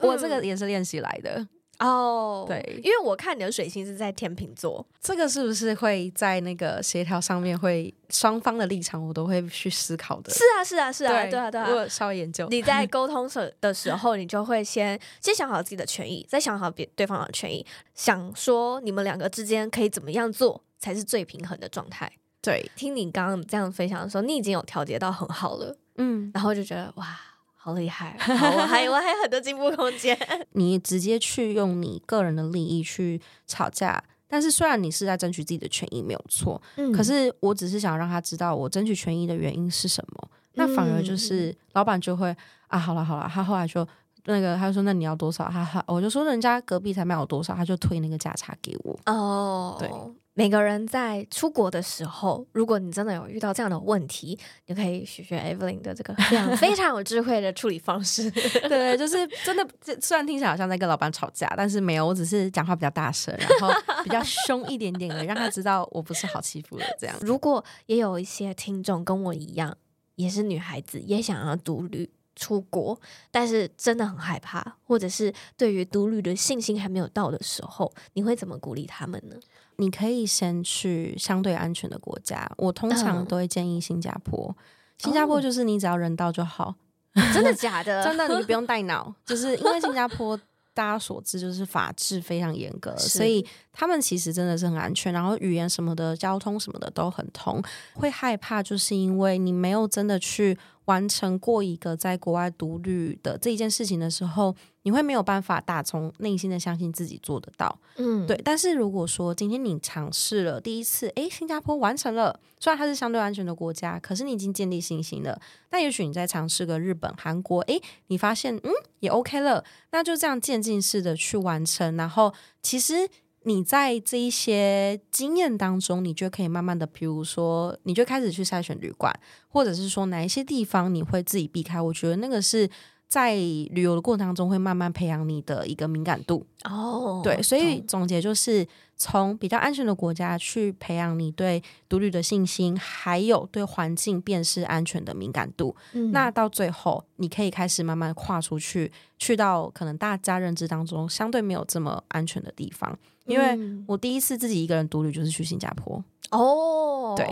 [0.00, 1.46] 我这个也是练习来的。
[1.78, 10.32] 哦，oh, 对，因为我看你的水星是在天秤座，这个是不是会在那个协调上面会双方的立场我都会去思考的？
[10.32, 12.48] 是啊，是啊，是啊，对，对啊，对啊，我稍微研究。
[12.48, 17.64] 你在沟通时的时候，你就会先先想好自己的权益，再想好别对方的权益，
[17.94, 22.10] 想说你们两个之间可以怎么样做才是最平衡的状态。
[22.42, 27.20] 对，听你刚刚这样分享的时候，你已经有调节到很好了，嗯，然后就觉得哇。
[27.68, 28.16] 好厉害！
[28.18, 30.16] 好，我还我还有很多进步空间。
[30.52, 40.28] 你直接去用你个人的利益去吵架，但是虽然你是在争取自己的权益没有错，嗯，可是我只是想让他知道我争取权益的原因是什么。
[40.54, 42.34] 那反而就是老板就会
[42.68, 43.86] 啊，好了好了，他后来就
[44.24, 45.50] 那个他就说那你要多少？
[45.50, 48.98] 他他我就说人家隔壁才卖我多少，他就推那个价差给我。
[49.04, 49.90] 哦，对。
[50.38, 58.30] 每个人在出国的时候，如果你真的有遇到这样的问题，你可以学学 Evelyn 的这个非常非常有智慧的处理方式。
[58.70, 59.68] 对，就是真的，
[60.00, 63.68] 虽然听起来好像在跟老板吵架，但是没有，我只是讲话比较大声，然后
[64.04, 67.16] 比较凶一点点的，让他知道我不是好欺负的这样。
[67.22, 69.76] 如果也有一些听众跟我一样，
[70.14, 72.96] 也是女孩子，也想要独旅出国，
[73.32, 79.34] 但是真的很害怕，或者是对于独旅的信心还没有到的时候，你会怎么鼓励他们呢？
[79.78, 84.46] 你可以先去相对安全的国家，我通常都会建议新加坡。
[84.48, 84.54] 嗯、
[84.98, 86.74] 新加坡就是你只要人到就好，
[87.14, 88.02] 哦、 真的假的？
[88.04, 90.36] 真的，你不用带脑， 就是因为新加坡
[90.74, 97.62] 大家所知就是法制非常严格，所以他们其实真的是很安全，然后语言什么的、交通什么的都很通。
[97.94, 100.58] 会害怕就是因为你没有真的去。
[100.88, 108.40] 完成过一个在国外独旅的这一件事情的时候，你会没有办法打从内心的相信自己做得到，嗯，对。
[108.42, 115.38] 但是如果说今天你尝试了第一次，诶，新加坡完成了，虽然它是相对安全的国家，可是你已经建立信心了。
[115.70, 118.70] 那也许你再尝试个日本、韩国，诶，你发现嗯
[119.00, 119.62] 也 OK 了，
[119.92, 122.32] 那就这样渐进式的去完成，然后
[122.62, 123.08] 其实。
[123.48, 129.12] 你在这一些经验当中，你就可以慢慢的，比如说，你就开始去筛选旅馆，
[129.48, 131.80] 或者是说哪一些地方你会自己避开。
[131.80, 132.68] 我觉得那个是
[133.08, 136.46] 在旅游的过程当中会慢慢培养你的一个敏感度。
[136.64, 145.74] 哦，对，所以总结就是从比较安全的国家去培养你对独旅的信心，还有对环境辨识安全的敏感度。
[145.94, 152.98] 嗯，那到最后，你可以开始慢慢跨出去，去到可能大家认知当中相对没有这么安全的地方。
[153.28, 157.26] 因为我第一次自己一个人独旅就是去新加坡哦，对，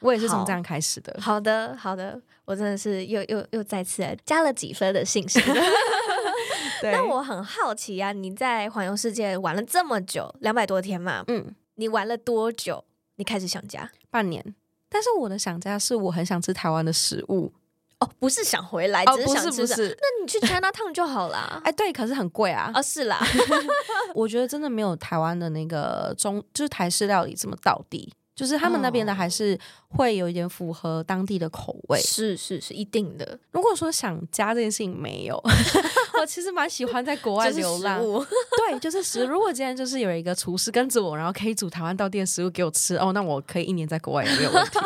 [0.00, 1.16] 我也是从这样开始的。
[1.20, 5.42] 好，好的，好的，我真的是又又又再次加了几分的信心。
[6.82, 12.84] 对，那我很好奇啊，你在环游世界玩了这么久，两百多天嘛，嗯，你玩了多久？
[13.16, 13.90] 你开始想家？
[14.10, 14.54] 半年。
[14.88, 17.52] 但是我的想家是我很想吃台湾的食物。
[18.00, 19.40] 哦，不是想回来，只是想吃。
[19.40, 21.60] 哦、不是不是，那你去 China Town 就好啦。
[21.64, 22.70] 哎，对，可是很贵啊。
[22.74, 23.18] 哦，是啦，
[24.14, 28.12] 我觉得真的没有台湾的那个中，就是台式料理这么到地。
[28.34, 31.98] 就是他们那边的还是会有一点符合当地的口味。
[31.98, 33.38] 是是是，一定的。
[33.50, 35.42] 如果说想加这件事情没有，
[36.20, 37.98] 我其实蛮喜欢在国外流浪。
[38.02, 39.24] 对，就是食。
[39.24, 44.78] 如果今天就是有一个厨师跟着我，然后可以煮台湾道地的食物给我吃，哦，那我可以一年在国外也没有问题。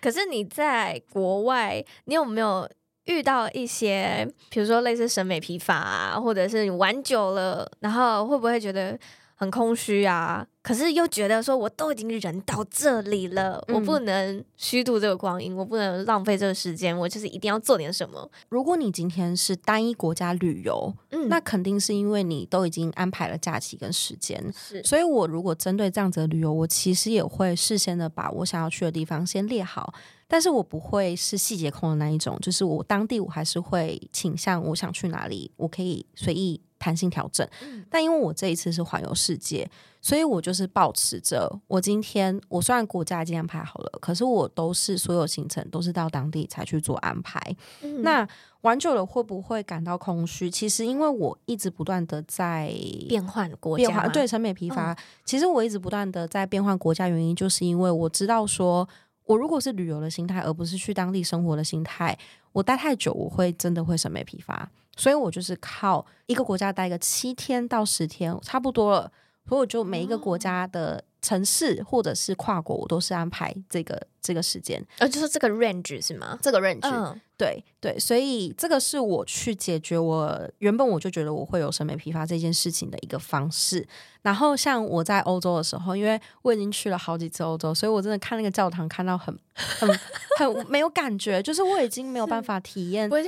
[0.00, 2.68] 可是你在国外，你有没有
[3.04, 8.98] 遇到一些，比如说类似审美疲乏啊，或者是你玩久了，然后会不会觉得
[9.40, 10.44] 很空虚啊？
[10.62, 18.28] 可是又觉得说，我都已经人到这里了，嗯、我不能虚度这个光阴，我不能浪费这个时间，我就是一定要做点什么。
[18.48, 24.52] 如果你今天是单一国家旅游，嗯，那肯定是因为你都已经安排了假期跟时间。
[24.52, 29.94] 是，所以我如果针对这样子的旅游，我其实也会事先的把我想要去的地方先列好，
[30.26, 37.46] 但是我不会是细节控的那一种，就是我当地我还是会倾向我想去哪里，我可以随意弹性调整。
[37.62, 39.68] 嗯，但因为我这一次是环游世界。
[40.00, 47.40] 所以我就是保持着，我今天我虽然国家已经安排好了，可是我都是所有行程都是到当地才去做安排。
[47.82, 48.26] 嗯、那
[48.60, 50.48] 玩久了会不会感到空虚？
[50.48, 52.72] 其实因为我一直不断的在
[53.08, 54.92] 变换国家，对审美疲乏。
[54.92, 58.88] 嗯、其实我一直不断的在变换国家，原因就是因为我知道说，
[59.28, 62.18] 我如果是旅游的心态，而不是去当地生活的心态，
[62.50, 64.66] 我待太久，我会真的会审美疲乏。
[64.96, 69.12] 所以我就是靠一个国家待个七天到十天，差不多了。
[69.46, 76.38] 所以我就每一个国家的城市或者是跨国，我都是安排这个这个时间，呃，就是这个 range 是吗？
[76.40, 77.20] 这个 range，嗯。
[77.38, 83.86] 对对，所以这个是我去解决我原本我就觉得我会有审美疲乏这件事情的一个方式。
[84.22, 89.88] 然后像我在欧洲的时候，因为我已经去了好几次欧洲，所以我真的看那个教堂看到很很
[90.36, 93.18] 很没有感觉，就是我已经没有办法体验哇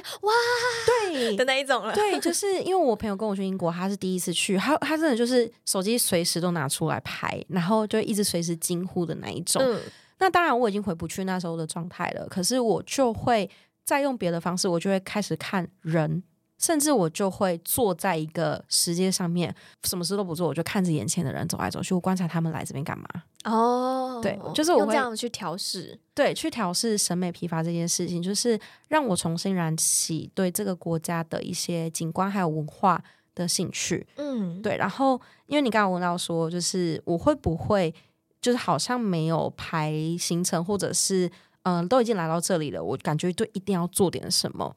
[1.05, 1.95] 对的那一种了。
[1.95, 9.63] 对，就是因为我朋友跟我去英国，他是第一次去，他他真的就是手机随时都拿出来拍，然后就一直随时惊呼的那一种。
[9.65, 9.81] 嗯，
[10.19, 13.49] 那当然我已经回不去那时候的状态了，可是我就会。
[13.91, 16.23] 再用别的方式，我就会开始看人，
[16.59, 23.09] 甚至我就会坐在一个石阶上面，什么事都不做，我就看着眼前的人走来走去，我观察他们来这边干嘛。
[23.43, 33.03] 哦，对，就是我会这样去调试，对，去调试审美疲乏这件事情，就是让我重新燃起对这个国家的一些景观还有文化
[33.35, 34.07] 的兴趣。
[34.19, 34.77] 嗯，对。
[34.77, 37.93] 然后，因为你刚刚问到说，就是我会不会，
[38.41, 41.29] 就是好像没有排行程，或者是
[41.63, 44.77] 嗯、呃，都已经来到这里了，我感觉就一定要做点什么。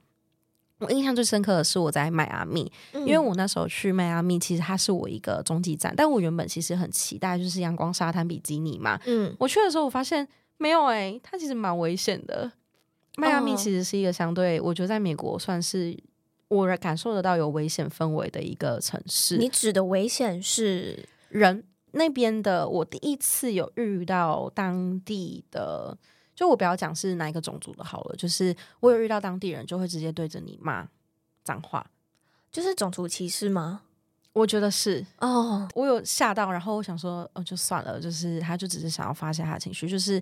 [0.80, 9.00] 我印象最深刻的是我在迈阿密，嗯、因为我那时候去迈阿密，其实它是我一个中继站，但我原本其实很期待就是阳光沙滩比基尼嘛。
[9.06, 10.28] 嗯，我去的时候我发现
[10.58, 12.52] 没有哎、欸，它其实蛮危险的。
[13.16, 15.98] 迈阿密其实是一个相对，我觉得在美国算是
[16.50, 19.38] 我感受得到有危险氛围的一个城市。
[19.38, 22.68] 你指的危险是人那边的？
[22.68, 25.98] 我第一次有遇到当地的。
[26.36, 30.88] 就我不要讲是哪一个种族的好了，就是我有遇到当地人就会直接对着你骂
[31.44, 31.86] 脏话，
[32.52, 33.82] 就是种族歧视吗？
[34.34, 35.84] 我觉得是哦，oh.
[35.84, 40.22] 我有吓到，然后我想说，哦，就算了，就是他就只是想要发泄他的情绪，就是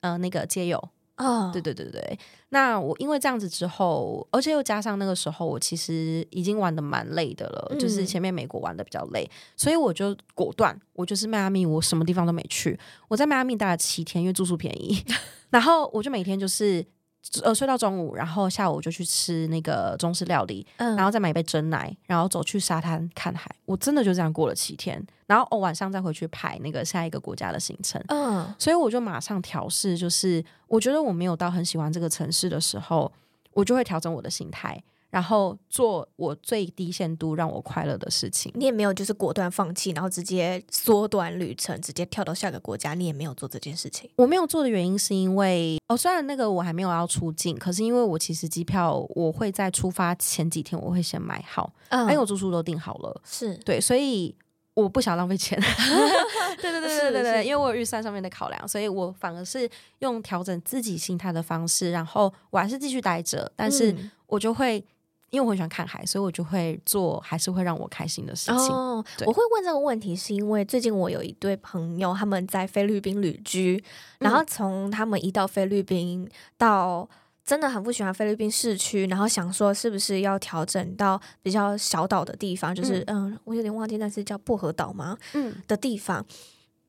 [0.00, 0.88] 呃那个街友。
[1.16, 1.52] 哦，oh.
[1.52, 2.18] 对对对对，
[2.50, 15.04] 那我因为这样子之后，而且又加上那个时候我其实已经玩的蛮累的了，嗯、就是前面美国玩的比较累，所以我就果断，我就是迈阿密，我什么地方都没去，我在迈阿密待了七天，因为住宿便宜，
[15.50, 16.84] 然后我就每天就是。
[17.42, 23.50] 呃，睡到中午，然后下午就去吃那个中式料理，嗯，然后再买一杯真奶，然后走去沙滩看海。
[23.64, 28.02] 我真的就这样过了七天，然后哦，晚上再回去排那个下一个国家的行程。
[28.08, 33.10] 嗯，所以我就马上调试，就是我觉得我没有到很喜欢这个城市的时候，
[33.52, 34.82] 我就会调整我的心态。
[35.10, 38.52] 然后做我最低限度让我快乐的事情。
[38.54, 42.94] 你也没有就是果断放弃，然后直接缩短旅程，直接跳到下个国家。
[42.94, 44.10] 你也没有做这件事情。
[44.16, 54.34] 我没有做的原因是因为哦，虽然那个我还没有要出境，可是因为我其实机票我会在出发前几天我会先买好，嗯，因为我住宿都订好了，是对，所以
[54.74, 55.58] 我不想浪费钱。
[56.60, 59.68] 对对对对对对，因为我有预算上面的考量，所以我反而是
[60.00, 63.94] 用调整自己心态的方式，然后我还是继续待着，但是
[64.26, 64.84] 我就会。
[65.30, 68.70] 因为我很喜欢看海，所以我就会做还是会让我开心的事情。
[68.70, 73.82] 哦，我会问这个问题，是因为最近我有一对朋友，他们在菲律宾旅居，
[74.20, 77.08] 然后从他们一到菲律宾到
[77.44, 85.16] 真的很不喜欢菲律宾市区，然后想说是不是要调整到比较小岛的地方，就是嗯，嗯，我有点忘记那是叫薄荷岛吗？
[85.34, 86.24] 嗯，的地方。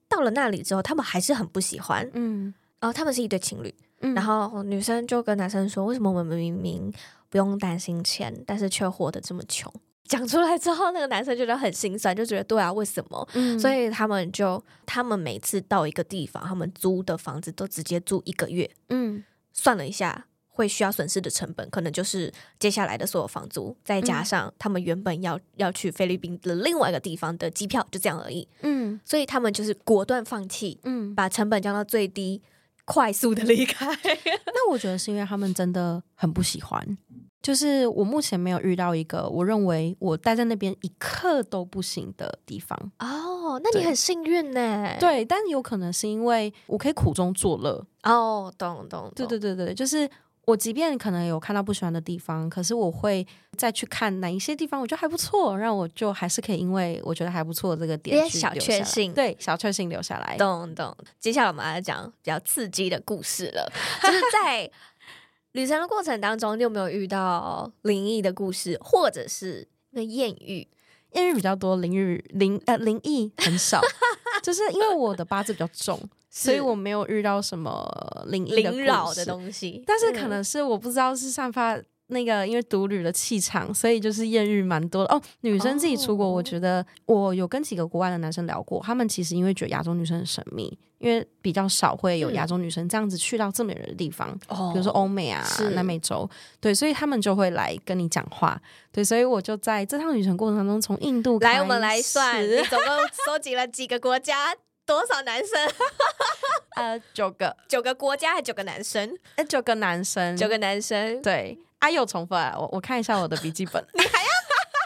[0.09, 2.09] 到了那里之后，他们还是很不喜欢。
[2.13, 6.91] 嗯，然后他们是一对情侣，嗯，然后女生就跟男生说：“为什么我们明明？”
[7.29, 9.71] 不用担心钱，但是却活得这么穷。
[10.05, 13.27] 讲出来之后，那个男生觉得很心酸，就觉得对啊，为什么？
[13.33, 18.71] 嗯，所以他们就，他们每次到一个地方，他们租的房子都直接租一个月。
[18.87, 19.21] 嗯，
[19.51, 28.47] 算了一下，会需要损失的成本，可能就是接下来的所有房租，再加上他们原本要要去菲律宾的另外一个地方的机票，就这样而已。
[28.61, 32.41] 嗯，所以他们就是果断放弃，嗯，把成本降到最低。
[32.87, 33.85] 快速的离开，
[34.47, 36.97] 那我觉得是因为他们真的很不喜欢。
[37.41, 42.77] 就是我目前没有遇到一个我认为我待在那边一刻都不行的地方。
[42.99, 44.95] 哦，那你很幸运呢。
[44.99, 47.85] 对，但有可能是因为我可以苦中作乐。
[48.03, 49.11] 哦，懂懂懂。
[49.15, 50.09] 对对对对，就是。
[50.47, 53.27] 我即便可能有看到不喜欢的地方，可是我会
[53.57, 60.37] 再去看哪一些地方，我觉得还不错，让我就还是可以，因为我觉得还不错这个点小确幸，对，小确幸留下来。
[60.37, 60.95] 懂懂。
[61.19, 63.69] 接下来我们来讲比较刺激的故事了，
[64.01, 64.71] 就是在
[65.51, 70.65] 旅程的过程当中，你有没有遇到灵异的故事，或者是那艳遇？
[71.11, 73.81] 艳遇比较多，灵异灵呃灵异很少，
[74.41, 75.99] 就是因为我的八字比较重。
[76.29, 77.87] 所以我没有遇到什么
[78.27, 78.71] 灵异的，
[79.15, 85.13] 的东西，但是可能是我不知道是散发那个因为独旅的气场，所以就是艳遇蛮多的。
[85.13, 85.21] 哦。
[85.41, 96.29] 女生自己出国，我觉得我有跟几个国外的男生聊过，他们其实因为觉得亚洲女生很神秘，因为比较少会有亚洲女生这样子去到这么远的地方，嗯、比如说欧美啊、南美洲，
[96.61, 98.61] 对，所以他们就会来跟你讲话，
[98.91, 104.53] 对，所以我就在这趟旅程过程当中，从印度来，我们来算，你总共收集了几个国家？
[104.87, 105.71] 多少男生？
[106.77, 109.17] 呃，九个，九个国家还九个男生？
[109.35, 111.21] 呃，九个男生，九个男生。
[111.21, 112.55] 对，啊，有重复啊！
[112.57, 114.29] 我我看一下我的笔记本， 你还要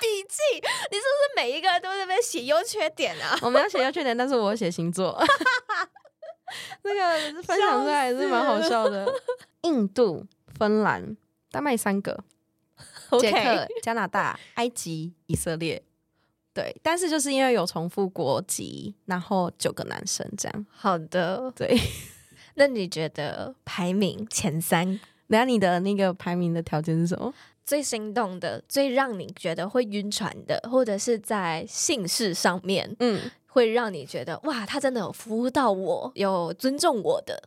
[0.02, 0.38] 笔记？
[0.90, 3.38] 你是不是每一个都在那边写优缺点啊？
[3.44, 5.24] 我没有写优缺点，但是我写星座。
[6.82, 9.14] 那个分享出来还是蛮好笑的。
[9.62, 10.26] 印度、
[10.58, 11.16] 芬兰、
[11.52, 12.24] 丹麦三个，
[13.20, 15.84] 捷克、加拿大、埃及、以色列。
[16.54, 20.66] 对，但是就是因为有重复国籍，然后九个男生这样。
[20.70, 21.78] 好的，对。
[22.56, 25.00] 那你觉得排名前三？
[25.28, 27.34] 那你的那个排名的条件是什么？
[27.64, 37.42] 最心动的，最让你觉得会晕船的，或者是在姓氏上面，嗯，会让你觉得哇，他真的有服务到我，有尊重我的。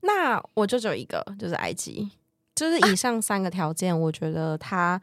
[0.00, 2.10] 那我就只有一个，就是埃及，
[2.54, 4.98] 就是以上三个条件，啊、我觉得他。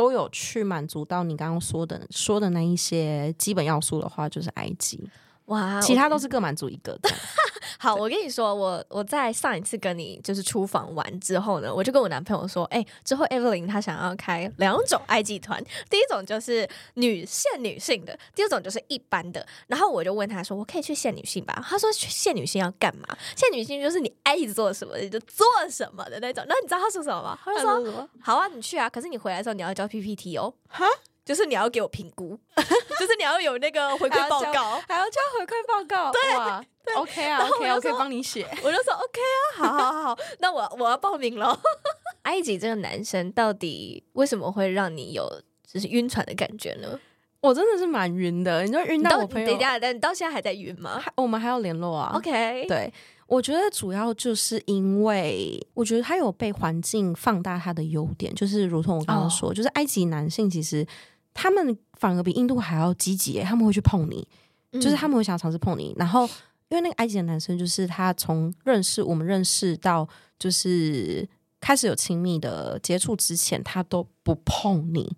[0.00, 5.06] 都有去满足到你刚刚说的说的那一些基本要素的话，就是埃及。
[5.50, 7.10] 哇，其他都是各满足一个的。
[7.78, 19.46] 好，我跟你说，我我在上一次跟你就是出访完之后呢，我就跟我男朋友说，哎、欸，之后 Evelyn 她想要开两种爱 g 团，第一种就是女限女性的，第二种就是一般的。
[19.66, 21.64] 然后我就问他说，我可以去限女性吧？
[21.66, 23.16] 他说去限女性要干嘛？
[23.34, 26.44] 限女性就是你爱做什么你就做什么的那种。
[26.48, 27.38] 那你知道他说什么吗？
[27.44, 30.52] 他就说，说好啊，你去啊，可是你回来的时候你要交 PPT 哦。
[30.68, 30.84] 哈？
[31.24, 36.10] 就是你要给我评估， 就是你要有那个回馈报告，还要交回馈报告。
[36.12, 38.46] 对，OK 啊，OK，我可以帮你写。
[38.62, 41.58] 我就说 OK 啊，好好好， 那我我要报名了。
[42.22, 46.98] 埃及这个男生到底为什么会让你有就是晕船的感觉呢？
[47.40, 49.46] 我真的是蛮晕的，你就晕到我朋友。
[49.46, 51.02] 等一下，但你到现在还在晕吗？
[51.16, 52.12] 我们还要联络啊。
[52.14, 52.92] OK，对，
[53.26, 59.56] 我觉得主要就是因为我觉得他有被环境放大他的优点，就是如同我刚刚说，oh.
[59.56, 60.86] 就是埃及男性其实。
[61.32, 64.26] 他们反而比印度还要积极，他们会去碰你，
[64.72, 65.94] 嗯、就是他们会想尝试碰你。
[65.96, 66.28] 然后，
[66.68, 70.06] 因为那个埃及的男生，就是他从认识我们认识到
[70.40, 71.26] 就是
[71.60, 75.16] 开始有亲密的接触之前，他都不碰你。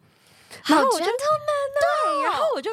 [0.61, 1.07] 好我就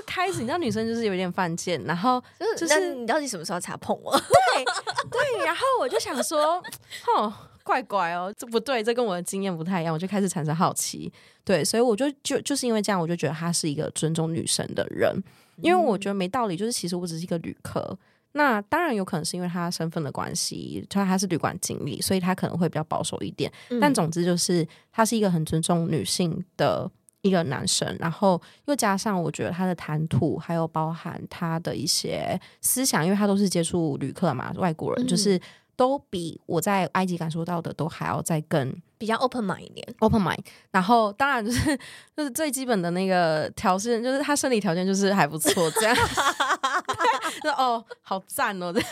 [0.06, 2.22] 开始，你知道，女生就是有点犯贱，然后
[2.58, 4.12] 就是你到底什么时候才碰我？
[4.18, 4.66] 对
[5.12, 6.62] 对，然后我就想说，
[7.16, 7.34] 哦。
[7.62, 11.12] 怪怪哦，这不对，这跟我的经验不太一样，我就开始产生好奇，
[11.44, 15.16] 对，所以我就就就是因为这样，我就觉得他是一个尊重女生的人，
[15.58, 17.96] 因为我觉得没道理，就是其实我只是一个旅客，
[18.32, 26.90] 那当然有可能是因为他身份的关系，他他是旅馆经理，所以他可能会比较保守一点，但总之就是他是一个很尊重女性的
[27.22, 35.40] 一个男生，然后又加上我觉得他的谈吐，还有包含他的一些思想，因为他都是接触旅客嘛，外国人就是。
[35.80, 40.44] 都比我在埃及感受到的都还要再更比较 open mind 一点，open mind。
[40.72, 41.80] 然后当然就是
[42.18, 45.96] 就是最基本的那个条件，就是他生理条件就是还不错，这样。
[47.42, 48.74] 说哦，好赞哦！
[48.76, 48.84] 对，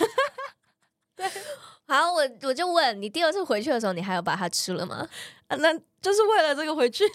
[1.88, 5.06] 好，我我就问你，第二次回去的时候，你还有把它吃了吗？
[5.50, 7.04] 啊，那就是为了这个回去。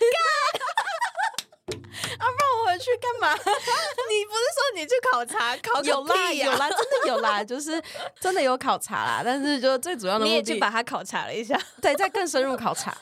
[2.18, 3.32] 啊，让我回去干嘛？
[3.36, 7.82] 你不是说你去考察考、啊、有啦有啦，真的有啦， 就是
[8.20, 9.22] 真的有考察啦。
[9.24, 12.96] 但是就最主要的，你也去把它考察了一下，对，再更深入考察。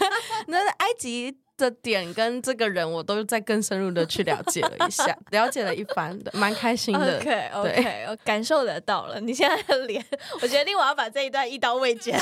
[0.48, 7.18] 那埃及的点跟这个人，我都在更深入的去了解了一下，了解了一番的，蛮开心的。
[7.18, 9.20] OK OK，我感受得到了。
[9.20, 10.04] 你现在的脸，
[10.42, 12.20] 我决定我要把这一段一刀未剪。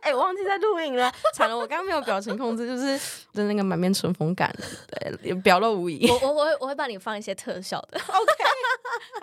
[0.00, 1.56] 哎、欸，我忘记在录影了，惨了！
[1.56, 2.98] 我刚刚没有表情控制，就是
[3.38, 4.52] 就那个满面春风感，
[5.22, 6.08] 对，表露无遗。
[6.08, 7.98] 我我我会我会帮你放一些特效的。
[8.02, 8.32] OK，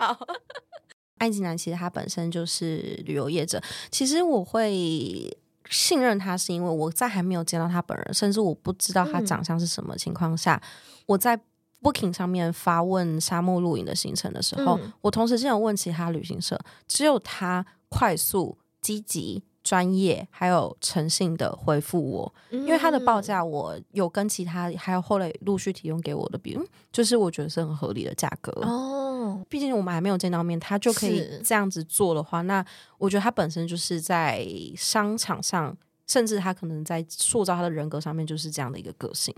[0.00, 0.26] 好。
[1.18, 3.58] 埃及男其实他本身就是旅游业者，
[3.90, 5.34] 其实我会
[5.70, 11.38] 信任他，是因为我在还没有见到他本人，甚至我不知道他长相是什么情况下，嗯、我在
[11.80, 19.42] Booking 上面发问沙漠露营的行程的时候，嗯、我同时是有问其他旅行社，只有他快速积极。
[19.66, 29.44] 专业还有诚信的回复我，因为他的报价我有跟其他还有后来陆续提供给我的比如，就是我觉得是很合理的价格哦。
[29.48, 32.64] 毕竟我们还没有见到面，他就可以这样子做的话，那
[32.96, 34.46] 我觉得他本身就是在
[34.76, 39.34] 商场上，甚至他可能在塑造他的人格上面就是这样的一个个性。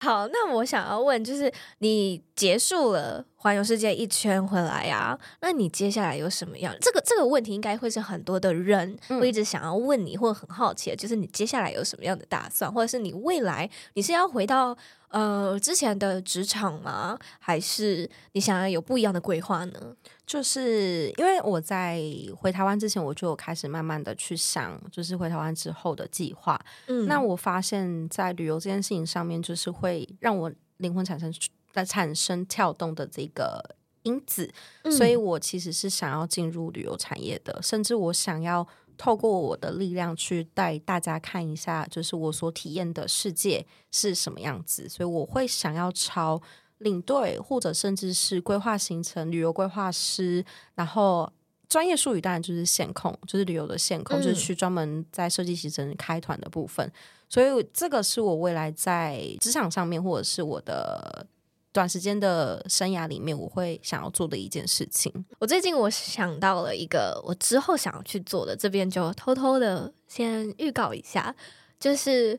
[0.00, 6.74] 好，那我想要问，就是你结束了环游世界一圈回来呀、啊，那你接下来有什么样？
[6.80, 14.76] 这个这个问题应该会是很多的人会一直想要问你，或者很好奇的，就是你接下来有什么样的打算，或者是你未来你是要回到
[15.08, 17.18] 呃之前的职场吗？
[17.38, 19.96] 还是你想要有不一样的规划呢？
[20.26, 22.00] 就是因为我在
[22.34, 26.58] 回台湾之前，我就开始慢慢的去想，就是回台湾之后的计划。
[26.86, 31.32] 嗯，那我发现，在旅游这件事情上面，就是会让我灵魂产生
[31.72, 34.50] 在产生跳动的这个因子，
[34.84, 38.66] 嗯，所以我其实是想要进入旅游产业的，甚至我想要
[38.96, 46.40] 透过我的力量去带大家看一下，就是我所体验的世界是什么样子，所以我会想要朝。
[46.84, 50.44] 领队或者甚至是规划行程、旅游规划师，
[50.76, 51.28] 然后
[51.68, 56.88] 专业术语当然就是线控，就是旅游的线控，嗯、就是去专门在设计行程开团的部分。
[57.28, 61.26] 所以这个是我未来在职场上面，或者是我的
[61.72, 65.12] 短时间的生涯里面，我会想要做的一件事情。
[65.40, 71.34] 我最近我想到了一个我之后想要去做的，这边就偷偷的先预告一下，
[71.80, 72.38] 就是。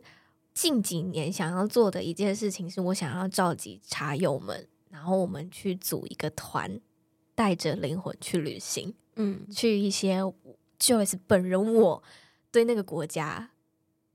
[0.55, 6.79] 近几年想要做的一件事情，是我想要召集茶友们，然后我们去组一个团，
[7.35, 10.21] 带着灵魂去旅行，嗯，去一些
[10.79, 12.01] Joyce 本人我
[12.51, 13.49] 对那个国家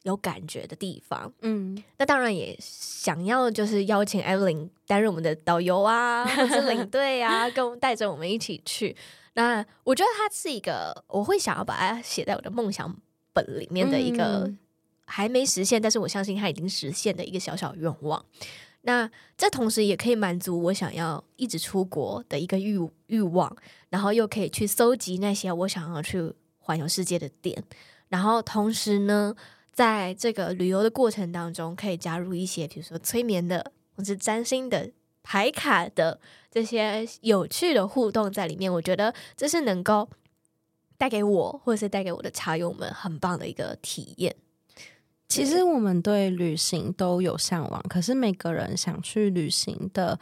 [0.05, 1.31] 有感觉的地方。
[1.43, 8.97] 嗯，那当然也想要就是邀请 Evelyn 担任我们的导游啊，或是领队啊，跟我们带着我们一起去。
[9.35, 12.97] 那我觉得它是一个，我会想要把它写在我的梦想
[13.35, 14.51] 本里面的一个
[15.11, 18.25] 还没实现，但是我相信它已经实现的一个小小愿望。
[18.83, 23.55] 那这同时也可以满足我想要一直出国的一个欲欲望，
[23.91, 27.63] 然后又可以去搜集那些我想要去环游世界的点，
[28.09, 29.35] 然后同时呢，
[29.71, 34.91] 在这个旅游的过程当中，可以加入一些比如说催眠的或是占星的
[35.23, 36.19] 牌卡的
[36.51, 38.73] 这些有趣的互动在里面。
[38.73, 40.09] 我觉得这是能够
[40.97, 44.35] 带给我或者是带给我的茶友们很棒的一个体验。
[45.31, 50.19] 其实我们对旅行都有向往，可是每个人想去旅行的，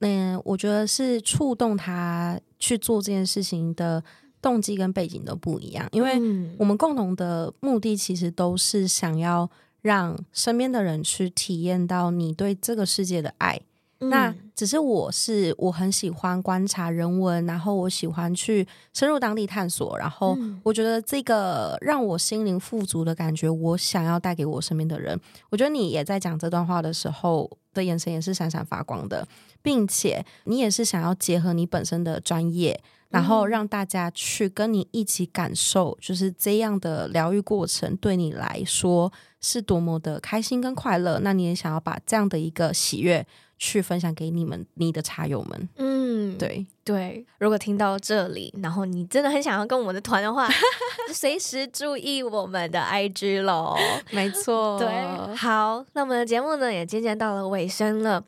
[0.00, 4.04] 嗯，我觉得是触动他去做这件事情的
[4.42, 5.88] 动机跟背景都不一样。
[5.92, 6.20] 因为
[6.58, 9.50] 我们共同的目的其实都是想要
[9.80, 13.58] 让身边的人去体验到你对这个世界的爱。
[14.02, 25.20] 那只是我是我很喜欢观察人文，然后我喜欢去深入当地探索，然后我觉得这个让我心灵富足的感觉，我想要带给我身边的人。
[25.50, 29.28] 我觉得你也在讲这段话的时候的眼神也是闪闪发光的，
[29.60, 41.18] 并且你也是想要结合你本身的专业，然后让大家去跟你一起感受，就是这样的疗愈过程对你来说是多么的开心跟快乐。
[41.18, 43.26] 那你也想要把这样的一个喜悦。
[43.60, 45.68] 去分享给你们，你的茶友们。
[45.76, 47.24] 嗯，对对。
[47.38, 50.48] 如果听到这里，然后你真的很想要跟我们的团的话，
[51.12, 53.76] 随时注意我们的 IG 喽。
[54.10, 55.36] 没错，对。
[55.36, 58.24] 好，那我们的节目呢也渐渐到了尾声了。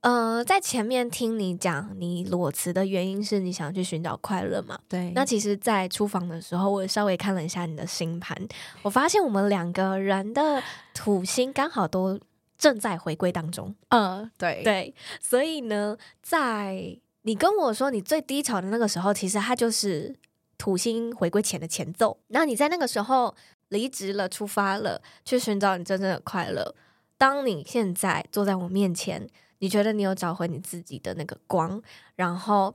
[0.00, 4.76] 呃，在前面听你讲你裸辞的原因是你想去寻找快乐嘛？
[4.88, 5.12] 对。
[5.14, 8.36] 那其实，在出访的时候，我稍微看了一下你的星盘，
[8.82, 10.60] 我发现我们两个人的
[10.92, 12.18] 土星刚好都。
[12.56, 20.14] 正在回归当中，嗯，对对，所以呢，在你跟我说你最低潮的那个时候，其实它就是
[20.56, 22.16] 土星回归前的前奏。
[22.28, 23.34] 那你在那个时候
[23.68, 26.74] 离职了，出发了，去寻找你真正的快乐。
[27.18, 29.28] 当你现在坐在我面前，
[29.58, 31.82] 你觉得你有找回你自己的那个光。
[32.16, 32.74] 然后，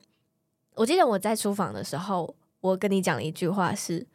[0.75, 4.05] 我记得我在书房的时候，我跟你讲了一句话是。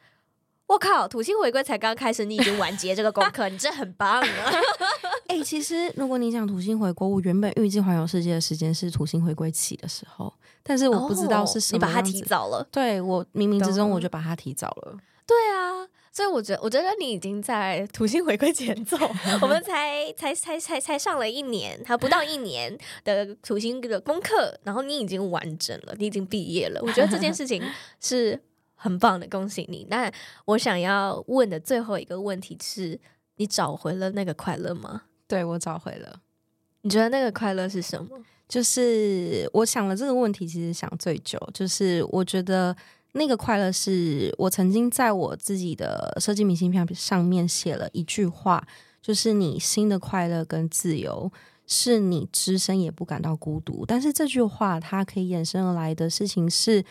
[0.66, 4.52] 我靠，土星回归才刚开始，你已经完结这个功课，你真的很棒啊！
[5.28, 12.66] 哎、欸，其实如果你想土星回归，我原本预计环游世界的时间是土星回归起的时候，但是我不知道是什么、哦，你把它提早了。
[12.72, 14.96] 对，我冥冥之中我就把它提早了。
[15.26, 18.96] 对啊，所以我觉得，我觉得你已经在土星回归前奏，
[19.42, 26.80] 我们才才才才才上了一年，还不到一年的土星的功课，然后你已经完整了，你已经毕业了。
[26.82, 27.62] 我觉得这件事情
[28.00, 28.40] 是。
[28.84, 29.86] 很棒的，恭喜你！
[29.88, 30.12] 那
[30.44, 33.00] 我想要问的最后一个问题是：
[33.36, 35.04] 你找回了那个快乐吗？
[35.26, 36.20] 对，我找回了。
[36.82, 38.22] 你觉得那个快乐是什么？
[38.46, 41.40] 就是我想了这个问题，其实想最久。
[41.54, 42.76] 就是我觉得
[43.12, 48.68] 那个快乐是我曾经在我自己的设计明信片上面写了一句话，
[49.00, 51.32] 就是你新的快乐跟自由，
[51.66, 53.86] 是你只身也不感到孤独。
[53.86, 56.84] 但是这句话它可以衍生而来的事情是。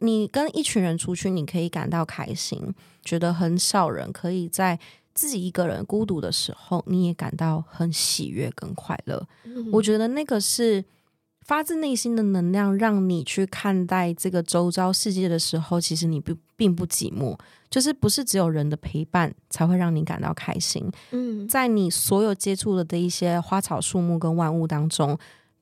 [0.00, 2.74] 你跟一群人出去，你可以感到开心，
[3.04, 4.78] 觉得很少人可以在
[5.14, 9.26] 自己一个人孤独的时候，你也感到很喜悦跟快乐。
[9.44, 9.70] 嗯。
[9.72, 10.84] 我觉得那个是
[11.42, 17.38] 发自内心的能量，让你去看待这个周遭世界的时候，其实你不并不寂寞，
[17.70, 20.90] 就是不是只有人的陪伴才会让你感到开心。
[21.12, 25.16] 嗯，在你所有接触的的一些花草树木跟万物当中。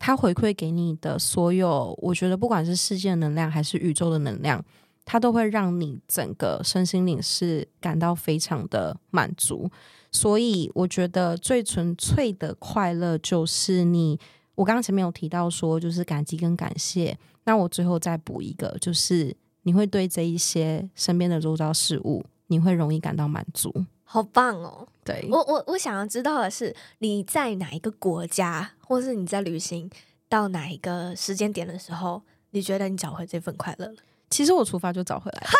[0.05, 4.61] 它回馈给你的所有，我觉得不管是世界的能量还是宇宙的能量，
[5.05, 9.71] 它都会让你整个身心灵是感到非常的满足。
[10.11, 14.19] 所以我觉得最纯粹的快乐就是你，
[14.57, 17.17] 我刚刚前面有提到说，就是感激跟感谢。
[17.45, 19.33] 那我最后再补一个，就是
[19.63, 23.73] 你会对这一些身边的周遭事物，你会容易感到满足。
[24.03, 24.89] 好棒哦！
[25.05, 29.91] 对，我我我想要知道的是，你在哪一个国家，或是你在旅行
[30.29, 33.95] 到哪一个时间点的时候，你觉得你找回这份快乐了？
[34.31, 35.51] 其实我出发就找回来了，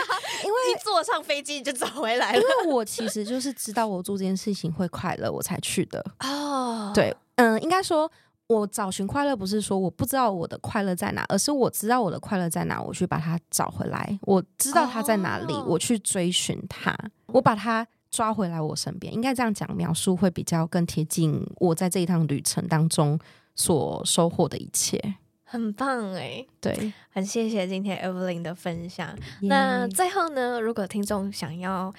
[0.44, 2.38] 因为一坐上飞机就找回来了。
[2.40, 6.04] 因为我其实就是知道我做这件事情会快乐，我才去的。
[6.20, 8.10] 哦，对，嗯，应该说。
[8.48, 14.18] 我找寻快乐不是说我不知道我的快乐在哪，而是我知道我的快乐在哪，我去把它找回来。
[14.22, 16.94] 我知道它在哪里，我去追寻它，
[17.28, 19.12] 我把它抓回来我身边。
[19.12, 23.18] 应该这样讲描述会比较更贴近我在这一趟旅程当中
[23.56, 25.16] 所收获的一切。
[25.44, 29.14] 很棒哎，对，很谢谢今天 Evelyn 的分享。
[29.42, 31.92] 那最后呢，如果听众想要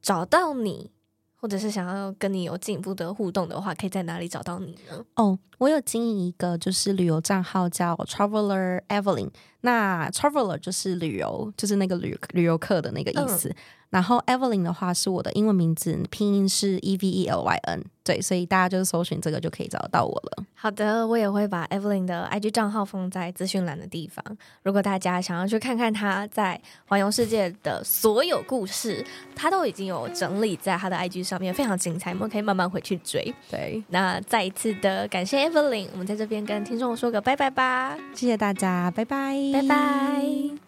[0.00, 0.90] 找到你，
[1.36, 5.04] 或者是想要跟你有进一步的互动的话，可以在哪里找到你呢？
[5.14, 13.48] 哦，我有经营一个就是旅游账号叫 Traveler Evelyn，那 Traveler 就是旅游，就是那个旅旅游客的那个意思。
[13.50, 13.56] 嗯
[13.90, 20.44] 然后 Evelyn 的话是我的英文名字，拼音是 E V E L Y N，对，所以大家就是搜寻这个就可以找得到我了。
[20.54, 24.24] 好的，我也会把 Evelyn 的 IG 账号放在资讯栏的地方。
[24.62, 33.32] 如果大家想要去看看她在环游世界的所有故事，她都已经有整理在他的 IG 上面，非常精彩，我们可以慢慢回去追。
[33.50, 40.65] 对，那再一次的感谢 Evelyn，我们在这边跟听众说个拜拜吧，谢谢大家，拜拜，拜拜。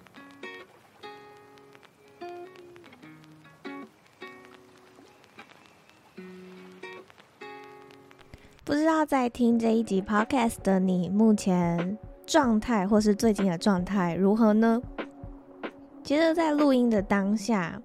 [8.68, 11.96] 不知道在听这一集 podcast 的你，目前
[12.26, 14.78] 状态或是最近的状态如何呢？
[16.04, 17.80] 其实，在录音的当下，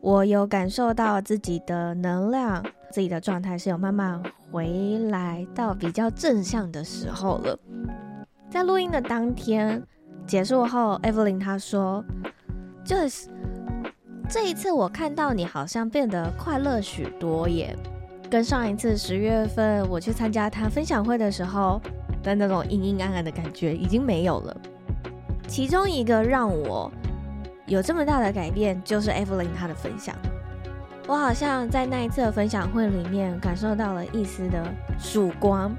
[0.00, 4.20] 我有感受到自己的能量、自己的状态是有慢慢
[4.50, 7.56] 回来到比较正向的时候了。
[8.50, 9.80] 在录音的当天
[10.26, 12.04] 结束后，Evelyn 她说
[12.84, 13.28] ：“就是
[14.28, 17.76] 这一次，我看到你好像变得快乐许多耶。”
[18.34, 21.80] 跟上一次十月份我去参加他分享会的时候
[22.20, 24.56] 的那种阴阴暗暗的感觉已经没有了。
[25.46, 26.90] 其中一个让我
[27.66, 30.16] 有这么大的改变，就是 Evelyn 她的分享。
[31.06, 34.64] 我好像在那一次的分享会里面感受到了一丝的
[34.98, 35.72] 曙光。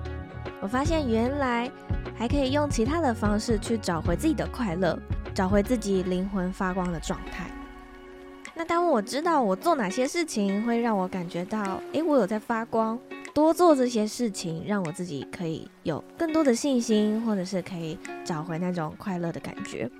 [0.61, 1.69] 我发现原来
[2.15, 4.97] 还可以用其他的方式去找回自己的快乐，
[5.33, 7.47] 找回自己灵魂发光的状态。
[8.57, 12.97] 那当我知道我做哪些事情会让我感觉到，诶，我有在发光，
[13.33, 19.91] 多做这些事情，让我自己可以有更多的信心，或者是可以找回那种快乐的感觉。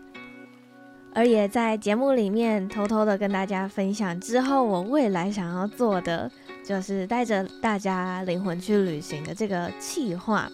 [1.14, 6.32] 而也在节目里面偷偷的跟大家分享之后，我未来想要做的
[6.64, 10.49] 就是带着大家灵魂去旅行的这个计划，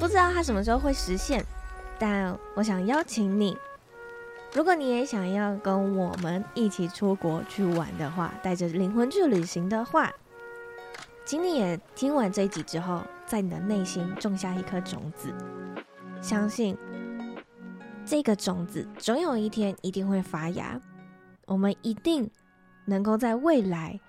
[0.00, 1.44] 不知道它什么时候会实现，
[1.96, 3.56] 但我想邀请你。
[4.54, 10.10] 如果你也想要跟我们一起出国去玩的话，带着灵魂去旅行的话，
[11.26, 15.30] 请你也听完这一集之后，在你的内心种下一颗种子，
[16.22, 16.76] 相信
[18.04, 20.80] 这个种子总有一天一定会发芽，
[21.44, 22.30] 我们一定
[22.86, 24.00] 能够在未来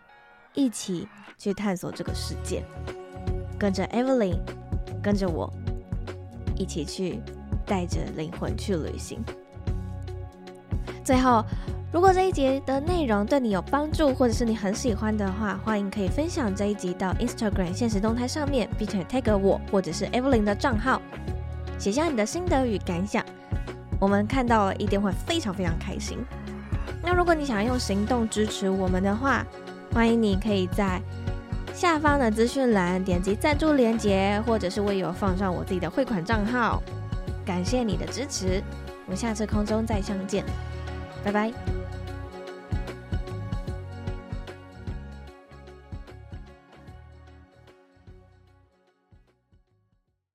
[0.54, 1.08] 一起
[1.38, 2.64] 去探索这个世界，
[3.60, 4.40] 跟着 Evelyn，
[5.04, 5.52] 跟着我
[6.56, 7.20] 一起去
[7.66, 9.22] 带着灵魂去旅行。
[11.08, 11.42] 最后，
[11.90, 21.02] 如果这一节的内容对你有帮助，或者是你很喜欢的话，欢迎可以分享这一集到 Instagram 现实动态上面，并且 tag 我或者是 Evelyn 的账号，
[21.80, 23.24] 写下你的心得与感想，
[24.02, 26.18] 我们看到了一定会非常非常开心。
[27.02, 29.46] 那如果你想要用行动支持我们的话，
[29.94, 31.02] 欢迎你可以在
[31.74, 36.84] 下方的资讯栏点击赞助链接，或者是我有放上我自己的汇款账号，
[37.46, 38.62] 感谢你的支持，
[39.06, 40.44] 我们下次空中再相见。
[41.24, 41.97] 拜拜。